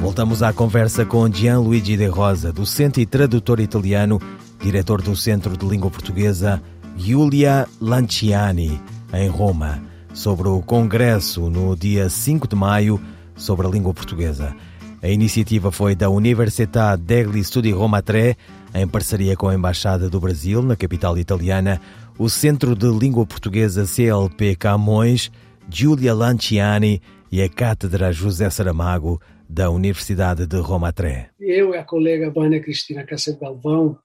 Voltamos 0.00 0.42
à 0.42 0.50
conversa 0.50 1.04
com 1.04 1.30
Gianluigi 1.30 1.98
De 1.98 2.06
Rosa, 2.06 2.50
docente 2.50 2.98
e 2.98 3.04
tradutor 3.04 3.60
italiano, 3.60 4.18
diretor 4.58 5.02
do 5.02 5.14
Centro 5.14 5.54
de 5.54 5.66
Língua 5.66 5.90
Portuguesa 5.90 6.62
Giulia 6.96 7.68
Lanciani, 7.78 8.80
em 9.12 9.28
Roma, 9.28 9.82
sobre 10.14 10.48
o 10.48 10.62
Congresso 10.62 11.50
no 11.50 11.76
dia 11.76 12.08
5 12.08 12.48
de 12.48 12.56
maio 12.56 12.98
sobre 13.36 13.66
a 13.66 13.70
língua 13.70 13.92
portuguesa. 13.92 14.56
A 15.00 15.08
iniciativa 15.08 15.70
foi 15.70 15.94
da 15.94 16.10
Università 16.10 16.96
degli 16.96 17.42
Studi 17.44 17.70
Roma 17.70 18.02
III, 18.06 18.36
em 18.74 18.88
parceria 18.88 19.36
com 19.36 19.48
a 19.48 19.54
Embaixada 19.54 20.10
do 20.10 20.18
Brasil, 20.18 20.60
na 20.60 20.74
capital 20.74 21.16
italiana, 21.16 21.80
o 22.18 22.28
Centro 22.28 22.74
de 22.74 22.88
Língua 22.88 23.24
Portuguesa 23.24 23.86
CLP 23.86 24.56
Camões, 24.56 25.30
Giulia 25.70 26.12
Lanciani 26.12 27.00
e 27.30 27.40
a 27.40 27.48
Cátedra 27.48 28.12
José 28.12 28.50
Saramago, 28.50 29.20
da 29.48 29.70
Universidade 29.70 30.46
de 30.46 30.58
Roma 30.58 30.92
III. 30.92 31.26
Eu 31.40 31.74
e 31.74 31.78
a 31.78 31.84
colega 31.84 32.30
Vânia 32.30 32.60
Cristina 32.60 33.04
Cacete 33.04 33.40
Galvão 33.40 33.96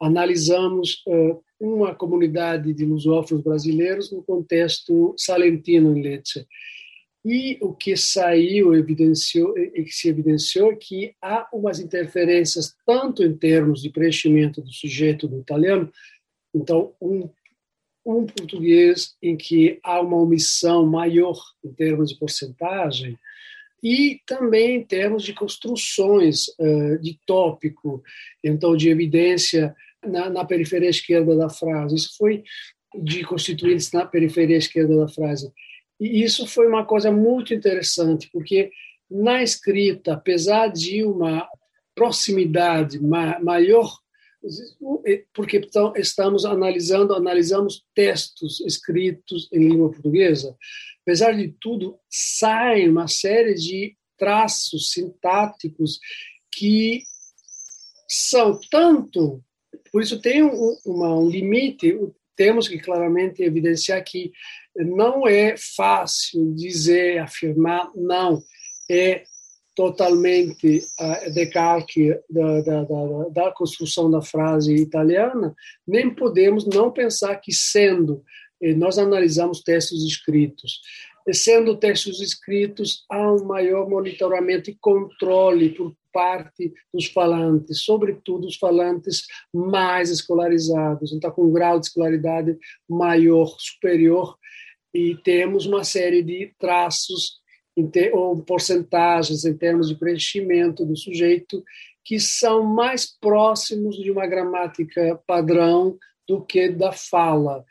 analisamos 0.00 1.02
uh, 1.08 1.42
uma 1.60 1.94
comunidade 1.94 2.72
de 2.72 2.84
lusófonos 2.84 3.42
brasileiros 3.42 4.12
no 4.12 4.22
contexto 4.22 5.12
salentino 5.18 5.96
em 5.96 6.02
Lecce. 6.02 6.46
E 7.28 7.58
o 7.60 7.74
que 7.74 7.96
saiu, 7.96 8.72
evidenciou, 8.72 9.52
que 9.52 9.90
se 9.90 10.08
evidenciou 10.08 10.70
é 10.70 10.76
que 10.76 11.12
há 11.20 11.48
umas 11.52 11.80
interferências 11.80 12.76
tanto 12.86 13.24
em 13.24 13.36
termos 13.36 13.82
de 13.82 13.90
preenchimento 13.90 14.62
do 14.62 14.72
sujeito 14.72 15.26
do 15.26 15.40
italiano, 15.40 15.90
então 16.54 16.94
um, 17.02 17.28
um 18.06 18.26
português 18.26 19.16
em 19.20 19.36
que 19.36 19.80
há 19.82 20.00
uma 20.00 20.18
omissão 20.18 20.86
maior 20.86 21.36
em 21.64 21.72
termos 21.72 22.10
de 22.10 22.16
porcentagem, 22.16 23.18
e 23.82 24.20
também 24.24 24.76
em 24.76 24.84
termos 24.84 25.24
de 25.24 25.34
construções 25.34 26.46
uh, 26.60 26.96
de 27.00 27.18
tópico, 27.26 28.04
então 28.42 28.76
de 28.76 28.88
evidência 28.88 29.74
na, 30.00 30.30
na, 30.30 30.44
periferia 30.44 30.90
esquerda 30.90 31.36
da 31.36 31.48
frase. 31.48 31.96
Isso 31.96 32.16
foi 32.16 32.44
de 33.02 33.24
constituintes 33.24 33.90
na 33.90 34.06
periferia 34.06 34.56
esquerda 34.56 34.96
da 34.96 35.08
frase. 35.08 35.52
E 35.98 36.22
isso 36.22 36.46
foi 36.46 36.66
uma 36.66 36.84
coisa 36.84 37.10
muito 37.10 37.54
interessante, 37.54 38.28
porque 38.32 38.70
na 39.10 39.42
escrita, 39.42 40.14
apesar 40.14 40.68
de 40.68 41.04
uma 41.04 41.48
proximidade 41.94 43.02
ma 43.02 43.38
maior, 43.40 43.98
porque 45.32 45.56
então, 45.58 45.92
estamos 45.96 46.44
analisando, 46.44 47.14
analisamos 47.14 47.84
textos 47.94 48.60
escritos 48.60 49.48
em 49.52 49.60
língua 49.60 49.90
portuguesa, 49.90 50.56
apesar 51.02 51.32
de 51.32 51.54
tudo, 51.60 51.98
sai 52.10 52.88
uma 52.88 53.08
série 53.08 53.54
de 53.54 53.96
traços 54.18 54.92
sintáticos 54.92 55.98
que 56.52 57.02
são 58.08 58.58
tanto, 58.70 59.42
por 59.90 60.02
isso 60.02 60.20
tem 60.20 60.42
um, 60.42 60.76
uma, 60.84 61.18
um 61.18 61.28
limite, 61.28 61.98
temos 62.36 62.68
que 62.68 62.78
claramente 62.78 63.42
evidenciar 63.42 64.02
que 64.04 64.32
não 64.76 65.26
é 65.26 65.54
fácil 65.76 66.54
dizer, 66.54 67.18
afirmar, 67.18 67.90
não, 67.94 68.42
é 68.90 69.24
totalmente 69.74 70.78
uh, 70.98 71.32
decalque 71.34 72.10
da, 72.30 72.60
da, 72.62 72.84
da, 72.84 73.28
da, 73.30 73.52
construção 73.52 74.10
da 74.10 74.22
frase 74.22 74.74
italiana, 74.74 75.54
nem 75.86 76.14
podemos 76.14 76.66
não 76.66 76.90
pensar 76.90 77.36
que, 77.36 77.52
sendo 77.52 78.22
nós 78.76 78.96
analisamos 78.96 79.60
textos 79.60 80.02
escritos. 80.02 80.80
Sendo 81.32 81.76
textos 81.76 82.20
escritos, 82.20 83.04
há 83.10 83.32
um 83.32 83.44
maior 83.44 83.88
monitoramento 83.88 84.70
e 84.70 84.76
controle 84.80 85.70
por 85.70 85.94
parte 86.12 86.72
dos 86.94 87.06
falantes, 87.06 87.82
sobretudo 87.82 88.46
os 88.46 88.56
falantes 88.56 89.26
mais 89.52 90.10
escolarizados, 90.10 91.12
então 91.12 91.30
com 91.30 91.44
um 91.44 91.52
grau 91.52 91.80
de 91.80 91.86
escolaridade 91.86 92.56
maior, 92.88 93.56
superior, 93.58 94.38
e 94.94 95.16
temos 95.16 95.66
uma 95.66 95.84
série 95.84 96.22
de 96.22 96.54
traços 96.58 97.40
ou 98.14 98.42
porcentagens 98.42 99.44
em 99.44 99.54
termos 99.54 99.88
de 99.88 99.96
preenchimento 99.96 100.86
do 100.86 100.96
sujeito 100.96 101.62
que 102.02 102.18
são 102.18 102.62
mais 102.62 103.04
próximos 103.18 103.96
de 103.96 104.10
uma 104.10 104.26
gramática 104.26 105.20
padrão 105.26 105.98
do 106.26 106.40
que 106.40 106.70
da 106.70 106.92
fala 106.92 107.64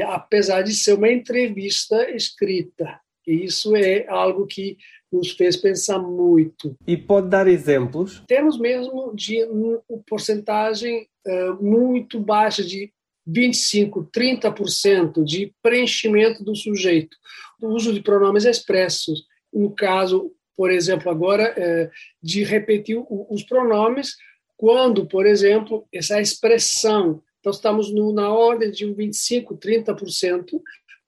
apesar 0.00 0.62
de 0.62 0.72
ser 0.72 0.94
uma 0.94 1.10
entrevista 1.10 2.10
escrita. 2.10 3.00
E 3.26 3.44
isso 3.44 3.76
é 3.76 4.06
algo 4.08 4.46
que 4.46 4.76
nos 5.12 5.32
fez 5.32 5.56
pensar 5.56 5.98
muito. 5.98 6.76
E 6.86 6.96
pode 6.96 7.28
dar 7.28 7.46
exemplos? 7.46 8.22
Temos 8.26 8.58
mesmo 8.58 9.14
de 9.14 9.44
uma 9.44 9.82
porcentagem 10.06 11.06
uh, 11.26 11.62
muito 11.62 12.18
baixa 12.18 12.64
de 12.64 12.90
25, 13.26 14.10
30% 14.10 15.22
de 15.22 15.54
preenchimento 15.62 16.42
do 16.42 16.56
sujeito. 16.56 17.16
O 17.60 17.68
uso 17.68 17.92
de 17.92 18.00
pronomes 18.00 18.44
expressos. 18.44 19.24
No 19.52 19.70
caso, 19.70 20.32
por 20.56 20.70
exemplo, 20.70 21.10
agora, 21.10 21.54
uh, 21.56 21.90
de 22.22 22.42
repetir 22.42 22.96
os 23.08 23.42
pronomes 23.44 24.16
quando, 24.56 25.06
por 25.06 25.26
exemplo, 25.26 25.86
essa 25.92 26.20
expressão 26.20 27.22
então, 27.42 27.50
estamos 27.50 27.92
no, 27.92 28.12
na 28.12 28.32
ordem 28.32 28.70
de 28.70 28.86
um 28.86 28.94
25%, 28.94 29.58
30%, 29.58 30.62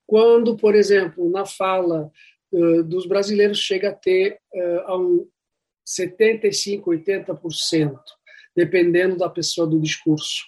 quando, 0.04 0.56
por 0.56 0.74
exemplo, 0.74 1.30
na 1.30 1.46
fala 1.46 2.10
uh, 2.50 2.82
dos 2.82 3.06
brasileiros 3.06 3.58
chega 3.60 3.90
a 3.90 3.94
ter 3.94 4.40
uh, 4.52 4.80
a 4.86 4.98
um 4.98 5.28
75%, 5.86 6.82
80%, 6.82 7.96
dependendo 8.56 9.16
da 9.16 9.30
pessoa 9.30 9.64
do 9.64 9.80
discurso. 9.80 10.42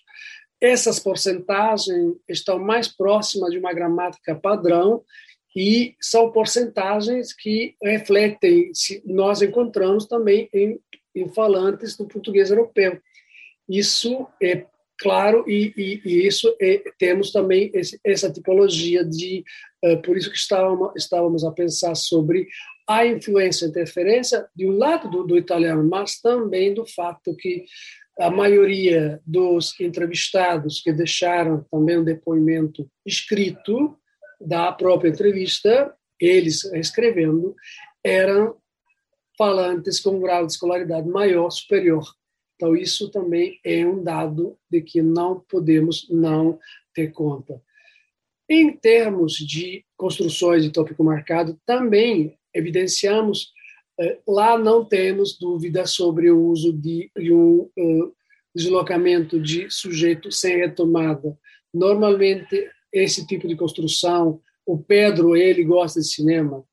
Essas 0.61 0.99
porcentagens 0.99 2.17
estão 2.29 2.59
mais 2.59 2.89
próximas 2.89 3.53
de 3.53 3.59
uma 3.59 3.73
gramática 3.73 4.35
padrão 4.35 5.05
e 5.55 5.95
são 6.01 6.33
porcentagens 6.33 7.33
que 7.33 7.77
refletem, 7.81 8.75
se 8.75 9.01
nós 9.07 9.41
encontramos 9.41 10.07
também 10.07 10.49
em, 10.53 10.81
em 11.15 11.29
falantes 11.29 11.97
do 11.97 12.09
português 12.09 12.51
europeu. 12.51 13.01
Isso 13.69 14.27
é 14.43 14.67
claro, 14.99 15.45
e, 15.47 15.73
e, 15.77 16.03
e 16.05 16.27
isso 16.27 16.55
é, 16.61 16.83
temos 16.99 17.31
também 17.33 17.71
esse, 17.75 17.99
essa 18.05 18.33
tipologia 18.33 19.05
de, 19.05 19.45
uh, 19.85 20.01
por 20.03 20.17
isso 20.17 20.31
que 20.31 20.37
estávamos, 20.37 20.93
estávamos 20.97 21.45
a 21.45 21.53
pensar 21.53 21.95
sobre 21.95 22.49
a 22.89 23.05
influência, 23.05 23.67
a 23.67 23.71
interferência, 23.71 24.47
de 24.55 24.67
um 24.67 24.77
lado 24.77 25.11
do, 25.11 25.25
do 25.25 25.37
italiano, 25.37 25.87
mas 25.89 26.21
também 26.21 26.73
do 26.73 26.87
fato 26.87 27.35
que 27.37 27.65
a 28.19 28.31
maioria 28.31 29.21
dos 29.27 29.79
entrevistados 29.79 30.81
que 30.81 30.93
deixaram 30.93 31.67
também 31.71 31.99
um 31.99 32.05
depoimento 32.05 32.89
escrito 33.05 33.99
da 34.41 34.73
própria 34.73 35.11
entrevista, 35.11 35.95
eles 36.19 36.65
escrevendo, 36.73 37.55
eram 38.03 38.57
falantes 39.37 40.01
com 40.01 40.17
um 40.17 40.21
grau 40.21 40.47
de 40.47 40.53
escolaridade 40.53 41.09
maior, 41.09 41.51
superior 41.51 42.05
então, 42.57 42.75
isso 42.75 43.11
também 43.11 43.61
é 43.63 43.87
um 43.87 44.03
dado 44.03 44.59
de 44.71 44.81
que 44.81 45.03
não 45.03 45.41
podemos 45.41 46.09
não 46.11 46.59
ter 46.95 47.13
conta. 47.13 47.63
Em 48.49 48.75
termos 48.75 49.35
de 49.35 49.85
construções 49.97 50.65
de 50.65 50.71
tópico 50.71 51.05
marcado, 51.05 51.61
também 51.67 52.39
evidenciamos, 52.55 53.53
eh, 54.01 54.19
lá 54.27 54.59
não 54.59 54.85
temos 54.85 55.39
dúvida 55.39 55.85
sobre 55.85 56.31
o 56.31 56.47
uso 56.47 56.73
de 56.73 57.11
um 57.19 57.69
eh, 57.77 58.11
deslocamento 58.55 59.39
de 59.39 59.69
sujeito 59.69 60.33
sem 60.33 60.57
retomada. 60.57 61.39
Normalmente, 61.75 62.71
esse 62.91 63.27
tipo 63.27 63.47
de 63.47 63.57
construção, 63.57 64.41
o 64.65 64.79
Pedro, 64.79 65.37
ele 65.37 65.63
gosta 65.63 66.01
de 66.01 66.07
cinema. 66.07 66.65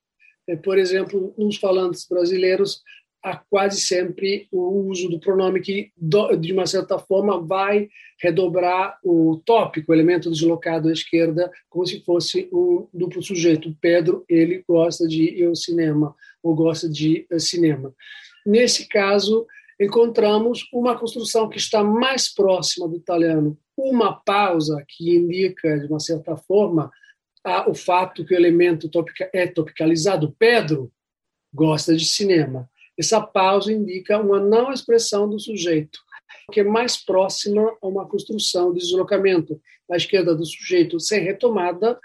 Eh, 0.48 0.56
por 0.56 0.78
exemplo, 0.78 1.34
nos 1.38 1.58
falantes 1.58 2.08
brasileiros, 2.08 2.82
há 3.24 3.38
quase 3.38 3.80
sempre 3.80 4.48
o 4.52 4.88
uso 4.90 5.08
do 5.08 5.20
pronome 5.20 5.62
que, 5.62 5.92
de 5.98 6.52
uma 6.52 6.68
certa 6.68 7.00
forma, 7.00 7.42
vai 7.42 7.88
redobrar 8.22 9.00
o 9.04 9.42
tópico, 9.46 9.92
o 9.92 9.96
elemento 9.96 10.30
deslocado 10.30 10.90
à 10.90 10.92
esquerda, 10.92 11.50
como 11.70 11.86
se 11.86 12.04
fosse 12.04 12.50
um 12.52 12.88
duplo 12.94 13.24
sujeito. 13.24 13.76
Pedro, 13.80 14.26
ele 14.28 14.64
gosta 14.68 15.08
de 15.08 15.24
ir 15.24 15.46
ao 15.46 15.56
cinema, 15.56 16.14
ou 16.44 16.54
gosta 16.54 16.90
de 16.90 17.26
cinema. 17.40 17.94
Nesse 18.46 18.90
caso, 18.90 19.48
encontramos 19.80 20.68
uma 20.74 20.98
construção 20.98 21.48
que 21.48 21.58
está 21.58 21.82
mais 21.82 22.34
próxima 22.34 22.90
do 22.90 22.98
italiano, 22.98 23.58
uma 23.78 24.14
pausa 24.14 24.84
que 24.88 25.16
indica, 25.16 25.80
de 25.80 25.88
uma 25.88 26.00
certa 26.00 26.36
forma, 26.36 26.92
o 27.68 27.74
fato 27.74 28.26
que 28.26 28.34
o 28.34 28.38
elemento 28.38 28.90
é 29.34 29.48
topicalizado. 29.48 30.36
Pedro 30.38 30.92
gosta 31.54 31.96
de 31.96 32.06
cinema. 32.06 32.70
Essa 32.98 33.22
pausa 33.22 33.72
indica 33.72 34.20
uma 34.20 34.40
não 34.40 34.72
expressão 34.72 35.28
do 35.30 35.40
sujeito, 35.40 36.00
que 36.52 36.60
é 36.60 36.64
mais 36.64 36.98
próxima 37.04 37.76
a 37.82 37.88
uma 37.88 38.08
construção 38.08 38.74
de 38.74 38.80
deslocamento 38.80 39.60
à 39.92 39.96
esquerda 39.96 40.36
do 40.36 40.46
sujeito 40.46 41.00
sem 41.00 41.24
retomada, 41.24 42.00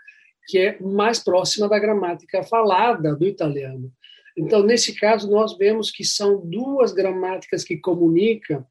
que 0.46 0.58
é 0.58 0.80
mais 0.80 1.18
próxima 1.18 1.68
da 1.68 1.78
gramática 1.78 2.42
falada 2.42 3.14
do 3.14 3.26
italiano. 3.26 3.92
Então, 4.36 4.62
nesse 4.62 4.94
caso, 4.94 5.28
nós 5.28 5.56
vemos 5.58 5.90
que 5.90 6.04
são 6.04 6.40
duas 6.40 6.92
gramáticas 6.92 7.64
que 7.64 7.76
comunicam 7.76 8.64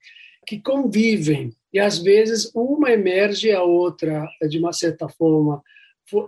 que 0.48 0.62
convivem 0.62 1.54
e 1.74 1.78
às 1.78 2.00
vezes 2.00 2.50
uma 2.56 2.90
emerge 2.90 3.52
a 3.52 3.62
outra 3.62 4.26
de 4.50 4.58
uma 4.58 4.72
certa 4.72 5.10
forma 5.10 5.62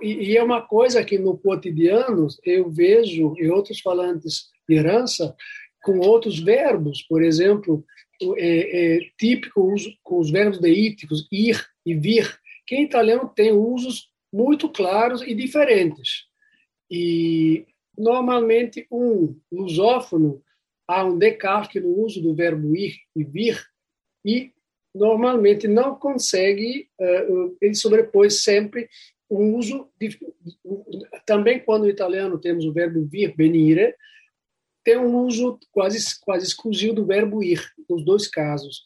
e 0.02 0.36
é 0.36 0.44
uma 0.44 0.62
coisa 0.62 1.02
que 1.06 1.18
no 1.18 1.38
cotidiano 1.38 2.28
eu 2.44 2.70
vejo 2.70 3.34
e 3.38 3.50
outros 3.50 3.80
falantes 3.80 4.50
de 4.68 4.76
herança 4.76 5.34
com 5.82 6.00
outros 6.00 6.40
verbos, 6.40 7.02
por 7.04 7.24
exemplo, 7.24 7.84
é, 8.38 8.98
é 8.98 9.00
típico 9.18 9.62
uso 9.62 9.94
com 10.04 10.20
os 10.20 10.30
verbos 10.30 10.60
deíticos 10.60 11.28
ir 11.32 11.60
e 11.86 11.96
vir, 11.96 12.38
que 12.68 12.76
em 12.76 12.84
italiano 12.84 13.32
tem 13.34 13.52
usos 13.52 14.10
muito 14.32 14.70
claros 14.70 15.22
e 15.22 15.34
diferentes. 15.34 16.26
E 16.92 17.66
normalmente 17.98 18.88
um 18.92 19.36
lusófono 19.52 20.42
há 20.88 21.04
um 21.04 21.18
decalque 21.18 21.80
no 21.80 21.90
uso 22.00 22.22
do 22.22 22.34
verbo 22.34 22.76
ir 22.76 22.96
e 23.16 23.24
vir 23.24 23.64
e 24.26 24.52
normalmente 24.94 25.68
não 25.68 25.96
consegue, 25.96 26.90
uh, 27.00 27.56
ele 27.62 27.76
sobrepõe 27.76 28.30
sempre 28.30 28.90
um 29.30 29.56
uso, 29.56 29.88
de, 30.00 30.18
também 31.26 31.60
quando 31.60 31.84
no 31.84 31.90
italiano 31.90 32.40
temos 32.40 32.66
o 32.66 32.74
verbo 32.74 33.06
vir, 33.06 33.36
venire, 33.36 33.96
tem 34.90 34.98
um 34.98 35.18
uso 35.20 35.60
quase, 35.72 36.20
quase 36.20 36.48
exclusivo 36.48 36.96
do 36.96 37.06
verbo 37.06 37.44
ir, 37.44 37.64
nos 37.88 38.04
dois 38.04 38.28
casos. 38.28 38.82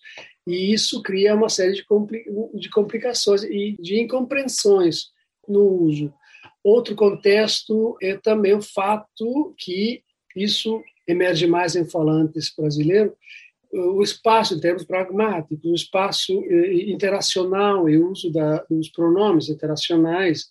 E 0.46 0.74
isso 0.74 1.02
cria 1.02 1.34
uma 1.34 1.48
série 1.48 1.72
de, 1.72 1.86
compli 1.86 2.26
de 2.54 2.70
complicações 2.70 3.44
e 3.44 3.78
de 3.80 4.02
incompreensões 4.02 5.06
no 5.48 5.62
uso. 5.62 6.14
Outro 6.62 6.94
contexto 6.94 7.98
é 8.02 8.18
também 8.18 8.54
o 8.54 8.62
fato 8.62 9.56
que 9.58 10.04
isso 10.36 10.84
emerge 11.08 11.48
mais 11.48 11.74
em 11.74 11.86
falantes 11.86 12.54
brasileiros, 12.54 13.14
o 13.72 14.04
espaço 14.04 14.56
em 14.56 14.60
termos 14.60 14.84
pragmáticos, 14.84 15.64
o 15.64 15.74
espaço 15.74 16.44
eh, 16.44 16.92
interacional 16.92 17.90
e 17.90 17.98
o 17.98 18.12
uso 18.12 18.30
da, 18.30 18.58
dos 18.70 18.90
pronomes 18.90 19.48
interacionais, 19.48 20.50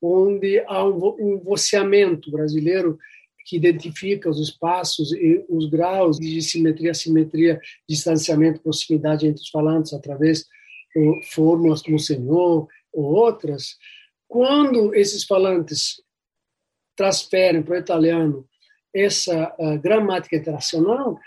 onde 0.00 0.62
há 0.66 0.84
um, 0.84 1.16
um 1.18 1.38
voceamento 1.38 2.30
brasileiro 2.30 2.98
que 3.44 3.56
identifica 3.56 4.28
os 4.28 4.38
espaços 4.38 5.12
e 5.12 5.44
os 5.48 5.68
graus 5.68 6.18
de 6.18 6.40
simetria, 6.42 6.94
simetria, 6.94 7.60
distanciamento, 7.88 8.60
proximidade 8.60 9.26
entre 9.26 9.42
os 9.42 9.48
falantes 9.48 9.92
através 9.92 10.44
de 10.94 11.20
fórmulas 11.32 11.82
como 11.82 11.98
senhor 11.98 12.68
ou 12.92 13.04
outras. 13.04 13.76
Quando 14.28 14.94
esses 14.94 15.24
falantes 15.24 16.02
transferem 16.96 17.62
para 17.62 17.74
o 17.74 17.78
italiano 17.78 18.46
essa 18.94 19.54
uh, 19.58 19.78
gramática 19.80 20.36
interacional, 20.36 21.18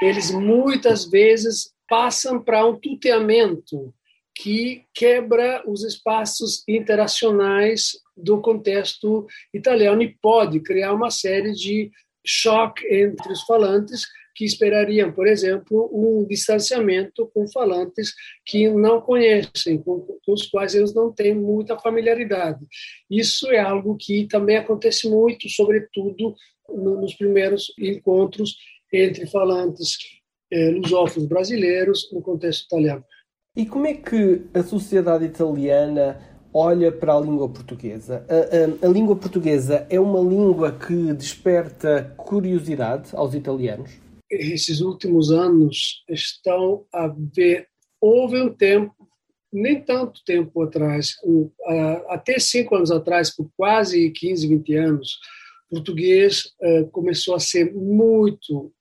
eles 0.00 0.30
muitas 0.30 1.04
vezes 1.04 1.72
passam 1.88 2.40
para 2.42 2.64
um 2.66 2.78
tuteamento 2.78 3.92
que 4.40 4.84
quebra 4.94 5.64
os 5.66 5.82
espaços 5.82 6.62
interacionais 6.68 7.98
do 8.16 8.40
contexto 8.40 9.26
italiano 9.52 10.00
e 10.00 10.16
pode 10.22 10.60
criar 10.60 10.94
uma 10.94 11.10
série 11.10 11.52
de 11.52 11.90
choque 12.24 12.86
entre 12.86 13.32
os 13.32 13.42
falantes 13.42 14.06
que 14.36 14.44
esperariam, 14.44 15.10
por 15.10 15.26
exemplo, 15.26 15.90
um 15.92 16.24
distanciamento 16.24 17.28
com 17.34 17.48
falantes 17.48 18.14
que 18.46 18.68
não 18.68 19.00
conhecem, 19.00 19.82
com, 19.82 20.06
com 20.24 20.32
os 20.32 20.46
quais 20.46 20.76
eles 20.76 20.94
não 20.94 21.12
têm 21.12 21.34
muita 21.34 21.76
familiaridade. 21.76 22.64
Isso 23.10 23.50
é 23.50 23.58
algo 23.58 23.96
que 23.96 24.28
também 24.28 24.56
acontece 24.56 25.10
muito, 25.10 25.48
sobretudo 25.48 26.36
nos 26.68 27.14
primeiros 27.16 27.72
encontros 27.76 28.56
entre 28.92 29.26
falantes 29.26 29.98
eh, 30.52 30.70
lusófonos 30.70 31.28
brasileiros 31.28 32.08
no 32.12 32.22
contexto 32.22 32.66
italiano. 32.66 33.04
E 33.58 33.66
como 33.66 33.88
é 33.88 33.94
que 33.94 34.42
a 34.54 34.62
sociedade 34.62 35.24
italiana 35.24 36.16
olha 36.54 36.92
para 36.92 37.16
a 37.16 37.20
língua 37.20 37.48
portuguesa? 37.48 38.24
A, 38.28 38.86
a, 38.86 38.88
a, 38.88 38.92
língua 38.92 39.16
portuguesa 39.16 39.84
é 39.90 39.98
uma 39.98 40.20
língua 40.20 40.70
que 40.70 41.12
desperta 41.12 42.14
curiosidade 42.16 43.08
aos 43.14 43.34
italianos? 43.34 43.90
Esses 44.30 44.80
últimos 44.80 45.32
anos 45.32 46.04
estão 46.08 46.86
a 46.92 47.08
ver. 47.08 47.66
Houve 48.00 48.40
um 48.40 48.48
tempo, 48.48 48.94
nem 49.52 49.82
tanto 49.82 50.22
tempo 50.24 50.62
atrás, 50.62 51.16
um, 51.24 51.50
até 52.10 52.38
cinco 52.38 52.76
anos 52.76 52.92
atrás, 52.92 53.34
por 53.34 53.50
quase 53.56 54.08
15, 54.10 54.46
20 54.46 54.74
anos, 54.76 55.18
português 55.68 56.52
uh, 56.62 56.88
começou 56.92 57.34
a 57.34 57.40
ser 57.40 57.74
muito 57.74 58.72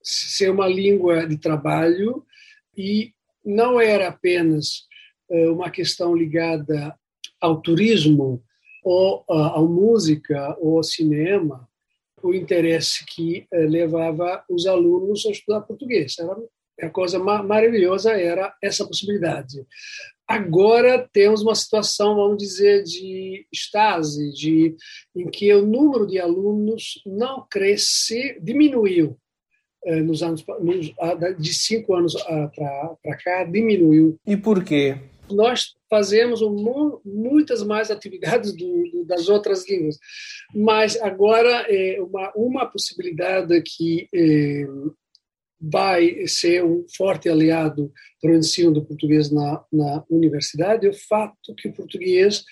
ser 0.00 0.50
uma 0.52 0.68
língua 0.68 1.26
de 1.26 1.36
trabalho 1.36 2.24
e 2.76 3.12
não 3.48 3.80
era 3.80 4.08
apenas 4.08 4.84
uh, 5.30 5.52
uma 5.52 5.70
questão 5.70 6.14
ligada 6.14 6.94
ao 7.40 7.60
turismo 7.60 8.42
ou 8.84 9.24
à 9.28 9.60
música 9.60 10.56
ou 10.60 10.78
ao 10.78 10.82
cinema 10.82 11.68
o 12.22 12.34
interesse 12.34 13.04
que 13.06 13.46
levava 13.52 14.42
os 14.48 14.66
alunos 14.66 15.24
a 15.26 15.30
estudar 15.30 15.60
português. 15.60 16.16
Era 16.18 16.36
a 16.80 16.90
coisa 16.90 17.18
maravilhosa 17.18 18.12
era 18.12 18.54
essa 18.62 18.86
possibilidade. 18.86 19.66
Agora 20.26 21.08
temos 21.12 21.42
uma 21.42 21.54
situação, 21.54 22.16
vamos 22.16 22.38
dizer, 22.38 22.84
de 22.84 23.46
estase, 23.52 24.30
de, 24.32 24.76
em 25.16 25.28
que 25.28 25.52
o 25.54 25.66
número 25.66 26.06
de 26.06 26.20
alunos 26.20 27.02
não 27.04 27.46
cresce, 27.50 28.38
diminuiu. 28.40 29.18
eh, 29.18 29.27
nos 30.04 30.22
anos 30.22 30.44
nos, 30.60 30.92
de 31.38 31.54
cinco 31.54 31.94
anos 31.94 32.14
para 33.02 33.16
cá, 33.16 33.44
diminuiu. 33.44 34.18
E 34.26 34.36
por 34.36 34.64
quê? 34.64 34.96
Nós 35.30 35.74
fazemos 35.90 36.42
um, 36.42 36.98
muitas 37.04 37.62
mais 37.62 37.90
atividades 37.90 38.52
do, 38.52 38.82
do, 38.90 39.04
das 39.04 39.28
outras 39.28 39.68
línguas, 39.68 39.98
mas 40.54 41.00
agora 41.00 41.66
é 41.68 42.00
uma, 42.00 42.32
uma 42.34 42.66
possibilidade 42.66 43.60
que 43.62 44.08
é, 44.14 44.66
vai 45.60 46.26
ser 46.26 46.64
um 46.64 46.84
forte 46.96 47.28
aliado 47.28 47.92
para 48.20 48.30
o 48.30 48.36
ensino 48.36 48.72
do 48.72 48.84
português 48.84 49.30
na, 49.30 49.64
na 49.72 50.04
universidade 50.08 50.86
é 50.86 50.90
o 50.90 50.94
fato 50.94 51.54
que 51.56 51.68
o 51.68 51.72
português 51.72 52.44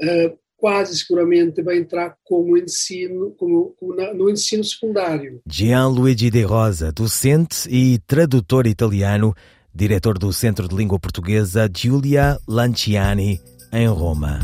eh, 0.00 0.34
quase 0.58 0.98
seguramente 0.98 1.62
vai 1.62 1.78
entrar 1.78 2.16
como 2.24 2.58
ensino 2.58 3.30
como, 3.38 3.74
como 3.78 3.94
na, 3.94 4.12
no 4.12 4.28
ensino 4.28 4.62
secundário. 4.64 5.40
Gianluigi 5.48 6.30
De 6.30 6.42
Rosa, 6.42 6.92
docente 6.92 7.68
e 7.70 7.98
tradutor 8.00 8.66
italiano, 8.66 9.34
diretor 9.72 10.18
do 10.18 10.32
Centro 10.32 10.68
de 10.68 10.74
Língua 10.74 10.98
Portuguesa 10.98 11.70
Giulia 11.72 12.38
Lanciani, 12.46 13.40
em 13.72 13.86
Roma. 13.86 14.40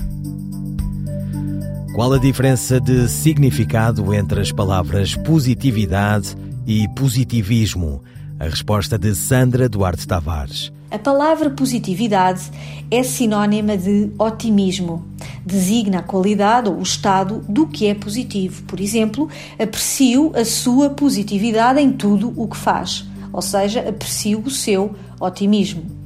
Qual 1.94 2.12
a 2.12 2.18
diferença 2.18 2.80
de 2.80 3.08
significado 3.08 4.14
entre 4.14 4.40
as 4.40 4.52
palavras 4.52 5.14
positividade 5.16 6.36
e 6.66 6.88
positivismo? 6.96 8.02
A 8.38 8.44
resposta 8.44 8.98
de 8.98 9.14
Sandra 9.14 9.68
Duarte 9.68 10.06
Tavares. 10.06 10.72
A 10.90 10.98
palavra 10.98 11.50
positividade 11.50 12.50
é 12.90 13.02
sinónima 13.02 13.76
de 13.76 14.10
otimismo. 14.18 15.04
Designa 15.44 15.98
a 15.98 16.02
qualidade 16.02 16.68
ou 16.68 16.76
o 16.76 16.82
estado 16.82 17.44
do 17.48 17.66
que 17.66 17.86
é 17.86 17.94
positivo. 17.94 18.62
Por 18.64 18.80
exemplo, 18.80 19.28
aprecio 19.58 20.32
a 20.34 20.44
sua 20.44 20.90
positividade 20.90 21.80
em 21.80 21.92
tudo 21.92 22.32
o 22.36 22.48
que 22.48 22.56
faz, 22.56 23.04
ou 23.32 23.42
seja, 23.42 23.80
aprecio 23.88 24.40
o 24.40 24.50
seu 24.50 24.94
otimismo. 25.20 26.04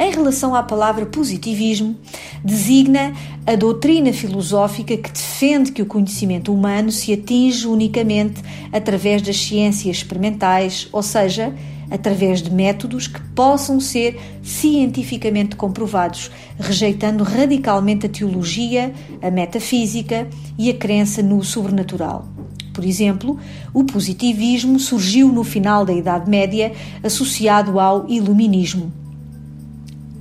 Em 0.00 0.12
relação 0.12 0.54
à 0.54 0.62
palavra 0.62 1.04
positivismo, 1.06 1.96
designa 2.44 3.12
a 3.44 3.56
doutrina 3.56 4.12
filosófica 4.12 4.96
que 4.96 5.10
defende 5.10 5.72
que 5.72 5.82
o 5.82 5.86
conhecimento 5.86 6.54
humano 6.54 6.92
se 6.92 7.12
atinge 7.12 7.66
unicamente 7.66 8.40
através 8.72 9.20
das 9.22 9.36
ciências 9.36 9.96
experimentais, 9.96 10.88
ou 10.92 11.02
seja, 11.02 11.52
através 11.90 12.42
de 12.42 12.50
métodos 12.50 13.06
que 13.06 13.20
possam 13.34 13.80
ser 13.80 14.18
cientificamente 14.42 15.56
comprovados, 15.56 16.30
rejeitando 16.58 17.24
radicalmente 17.24 18.06
a 18.06 18.08
teologia, 18.08 18.92
a 19.22 19.30
metafísica 19.30 20.28
e 20.58 20.70
a 20.70 20.74
crença 20.74 21.22
no 21.22 21.42
sobrenatural. 21.42 22.26
Por 22.72 22.84
exemplo, 22.84 23.38
o 23.74 23.82
positivismo 23.82 24.78
surgiu 24.78 25.32
no 25.32 25.42
final 25.42 25.84
da 25.84 25.92
Idade 25.92 26.30
Média 26.30 26.72
associado 27.02 27.80
ao 27.80 28.08
iluminismo 28.08 28.92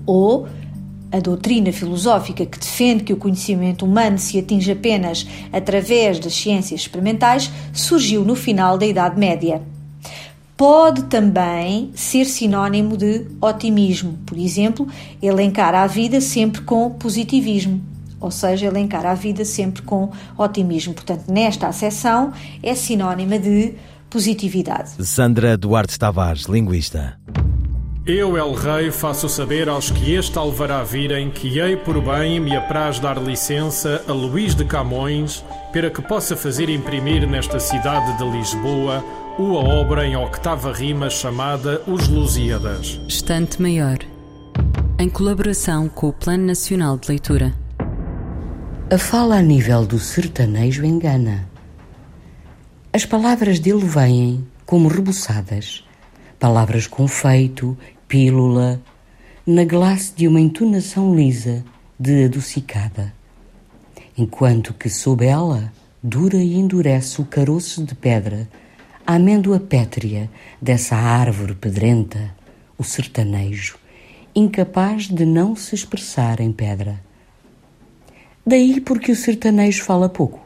ou 0.07 0.47
a 1.11 1.19
doutrina 1.19 1.71
filosófica 1.71 2.45
que 2.45 2.57
defende 2.57 3.03
que 3.03 3.13
o 3.13 3.17
conhecimento 3.17 3.85
humano 3.85 4.17
se 4.17 4.39
atinge 4.39 4.71
apenas 4.71 5.27
através 5.53 6.19
das 6.19 6.33
ciências 6.33 6.81
experimentais 6.81 7.51
surgiu 7.73 8.25
no 8.25 8.35
final 8.35 8.77
da 8.77 8.85
Idade 8.85 9.19
Média. 9.19 9.61
Pode 10.57 11.03
também 11.03 11.91
ser 11.93 12.25
sinónimo 12.25 12.97
de 12.97 13.27
otimismo, 13.39 14.17
por 14.25 14.35
exemplo, 14.39 14.87
elencar 15.21 15.75
a 15.75 15.85
vida 15.85 16.19
sempre 16.19 16.61
com 16.61 16.89
positivismo, 16.89 17.79
ou 18.19 18.31
seja, 18.31 18.65
elencar 18.65 19.05
a 19.05 19.13
vida 19.13 19.45
sempre 19.45 19.83
com 19.83 20.09
otimismo. 20.35 20.95
Portanto, 20.95 21.25
nesta 21.27 21.67
acessão 21.67 22.33
é 22.63 22.73
sinónima 22.73 23.37
de 23.37 23.75
positividade. 24.09 24.93
Sandra 25.05 25.55
Duarte 25.55 25.99
Tavares, 25.99 26.45
linguista. 26.45 27.19
Eu, 28.03 28.35
El 28.35 28.53
Rei, 28.53 28.89
faço 28.89 29.29
saber 29.29 29.69
aos 29.69 29.91
que 29.91 30.13
este 30.13 30.39
alvará 30.39 30.81
virem 30.81 31.29
que 31.29 31.59
hei 31.59 31.75
por 31.75 32.01
bem 32.01 32.39
me 32.39 32.55
apraz 32.55 32.99
dar 32.99 33.21
licença 33.21 34.01
a 34.07 34.11
Luís 34.11 34.55
de 34.55 34.65
Camões 34.65 35.45
para 35.71 35.91
que 35.91 36.01
possa 36.01 36.35
fazer 36.35 36.67
imprimir 36.67 37.27
nesta 37.27 37.59
cidade 37.59 38.17
de 38.17 38.23
Lisboa 38.23 39.03
uma 39.37 39.59
obra 39.59 40.03
em 40.03 40.15
octava 40.15 40.73
rima 40.73 41.11
chamada 41.11 41.83
Os 41.85 42.07
Lusíadas. 42.07 42.99
Estante 43.07 43.61
Maior. 43.61 43.99
Em 44.97 45.07
colaboração 45.07 45.87
com 45.87 46.07
o 46.07 46.13
Plano 46.13 46.47
Nacional 46.47 46.97
de 46.97 47.07
Leitura. 47.09 47.53
A 48.91 48.97
fala 48.97 49.37
a 49.37 49.41
nível 49.41 49.85
do 49.85 49.99
sertanejo 49.99 50.83
engana. 50.83 51.47
As 52.91 53.05
palavras 53.05 53.59
dele 53.59 53.85
vêm 53.85 54.43
como 54.65 54.87
rebuçadas, 54.87 55.85
palavras 56.39 56.87
com 56.87 57.07
feito, 57.07 57.77
pílula, 58.07 58.81
na 59.45 59.63
glace 59.65 60.13
de 60.15 60.27
uma 60.27 60.41
entonação 60.41 61.15
lisa 61.15 61.63
de 61.99 62.25
adocicada. 62.25 63.13
Enquanto 64.17 64.73
que 64.73 64.89
sob 64.89 65.23
ela 65.23 65.71
dura 66.01 66.37
e 66.37 66.55
endurece 66.55 67.21
o 67.21 67.25
caroço 67.25 67.85
de 67.85 67.93
pedra, 67.93 68.49
a 69.07 69.15
amêndoa 69.15 69.57
pétrea 69.57 70.29
dessa 70.61 70.93
árvore 70.93 71.55
pedrenta, 71.55 72.35
o 72.77 72.83
sertanejo, 72.83 73.77
incapaz 74.35 75.07
de 75.07 75.25
não 75.25 75.55
se 75.55 75.73
expressar 75.73 76.41
em 76.41 76.51
pedra. 76.51 77.01
Daí 78.45 78.81
porque 78.81 79.09
o 79.09 79.15
sertanejo 79.15 79.81
fala 79.85 80.09
pouco. 80.09 80.41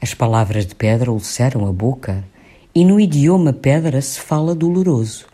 As 0.00 0.12
palavras 0.12 0.66
de 0.66 0.74
pedra 0.74 1.12
ulceram 1.12 1.64
a 1.68 1.72
boca 1.72 2.24
e 2.74 2.84
no 2.84 2.98
idioma 2.98 3.52
pedra 3.52 4.02
se 4.02 4.18
fala 4.18 4.56
doloroso. 4.56 5.26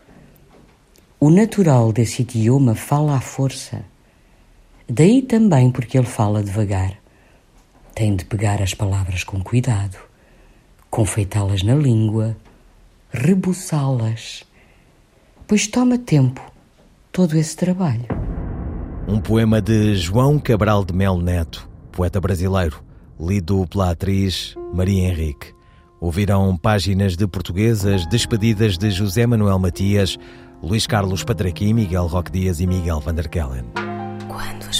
O 1.19 1.31
natural 1.31 1.91
desse 1.91 2.21
idioma 2.21 2.75
fala 2.75 3.17
à 3.17 3.21
força. 3.21 3.83
Daí 4.87 5.23
também 5.23 5.71
porque 5.71 5.97
ele 5.97 6.05
fala 6.05 6.43
devagar. 6.43 6.93
Tem 7.95 8.15
de 8.15 8.23
pegar 8.23 8.61
as 8.61 8.75
palavras 8.75 9.23
com 9.23 9.41
cuidado, 9.41 10.08
confeitá-las 10.89 11.63
na 11.63 11.75
língua, 11.75 12.35
rebuçá-las, 13.11 14.43
pois 15.47 15.67
toma 15.67 15.97
tempo 15.97 16.41
todo 17.11 17.35
esse 17.35 17.55
trabalho. 17.55 18.05
Um 19.07 19.19
poema 19.19 19.61
de 19.61 19.95
João 19.95 20.37
Cabral 20.37 20.85
de 20.85 20.93
Melo 20.93 21.21
Neto, 21.21 21.67
poeta 21.91 22.21
brasileiro, 22.21 22.83
lido 23.19 23.65
pela 23.67 23.91
atriz 23.91 24.55
Maria 24.73 25.09
Henrique. 25.09 25.53
Ouvirão 25.99 26.55
páginas 26.55 27.17
de 27.17 27.27
portuguesas 27.27 28.05
despedidas 28.05 28.77
de 28.77 28.89
José 28.89 29.25
Manuel 29.27 29.59
Matias, 29.59 30.17
Luís 30.63 30.87
Carlos 30.87 31.23
Patraqui, 31.23 31.73
Miguel 31.73 32.07
Roque 32.07 32.31
Dias 32.31 32.59
e 32.59 32.67
Miguel 32.67 32.99
van 33.01 33.15
der 33.15 33.27
Kellen. 33.27 33.65
Quando 34.27 34.69
as 34.69 34.79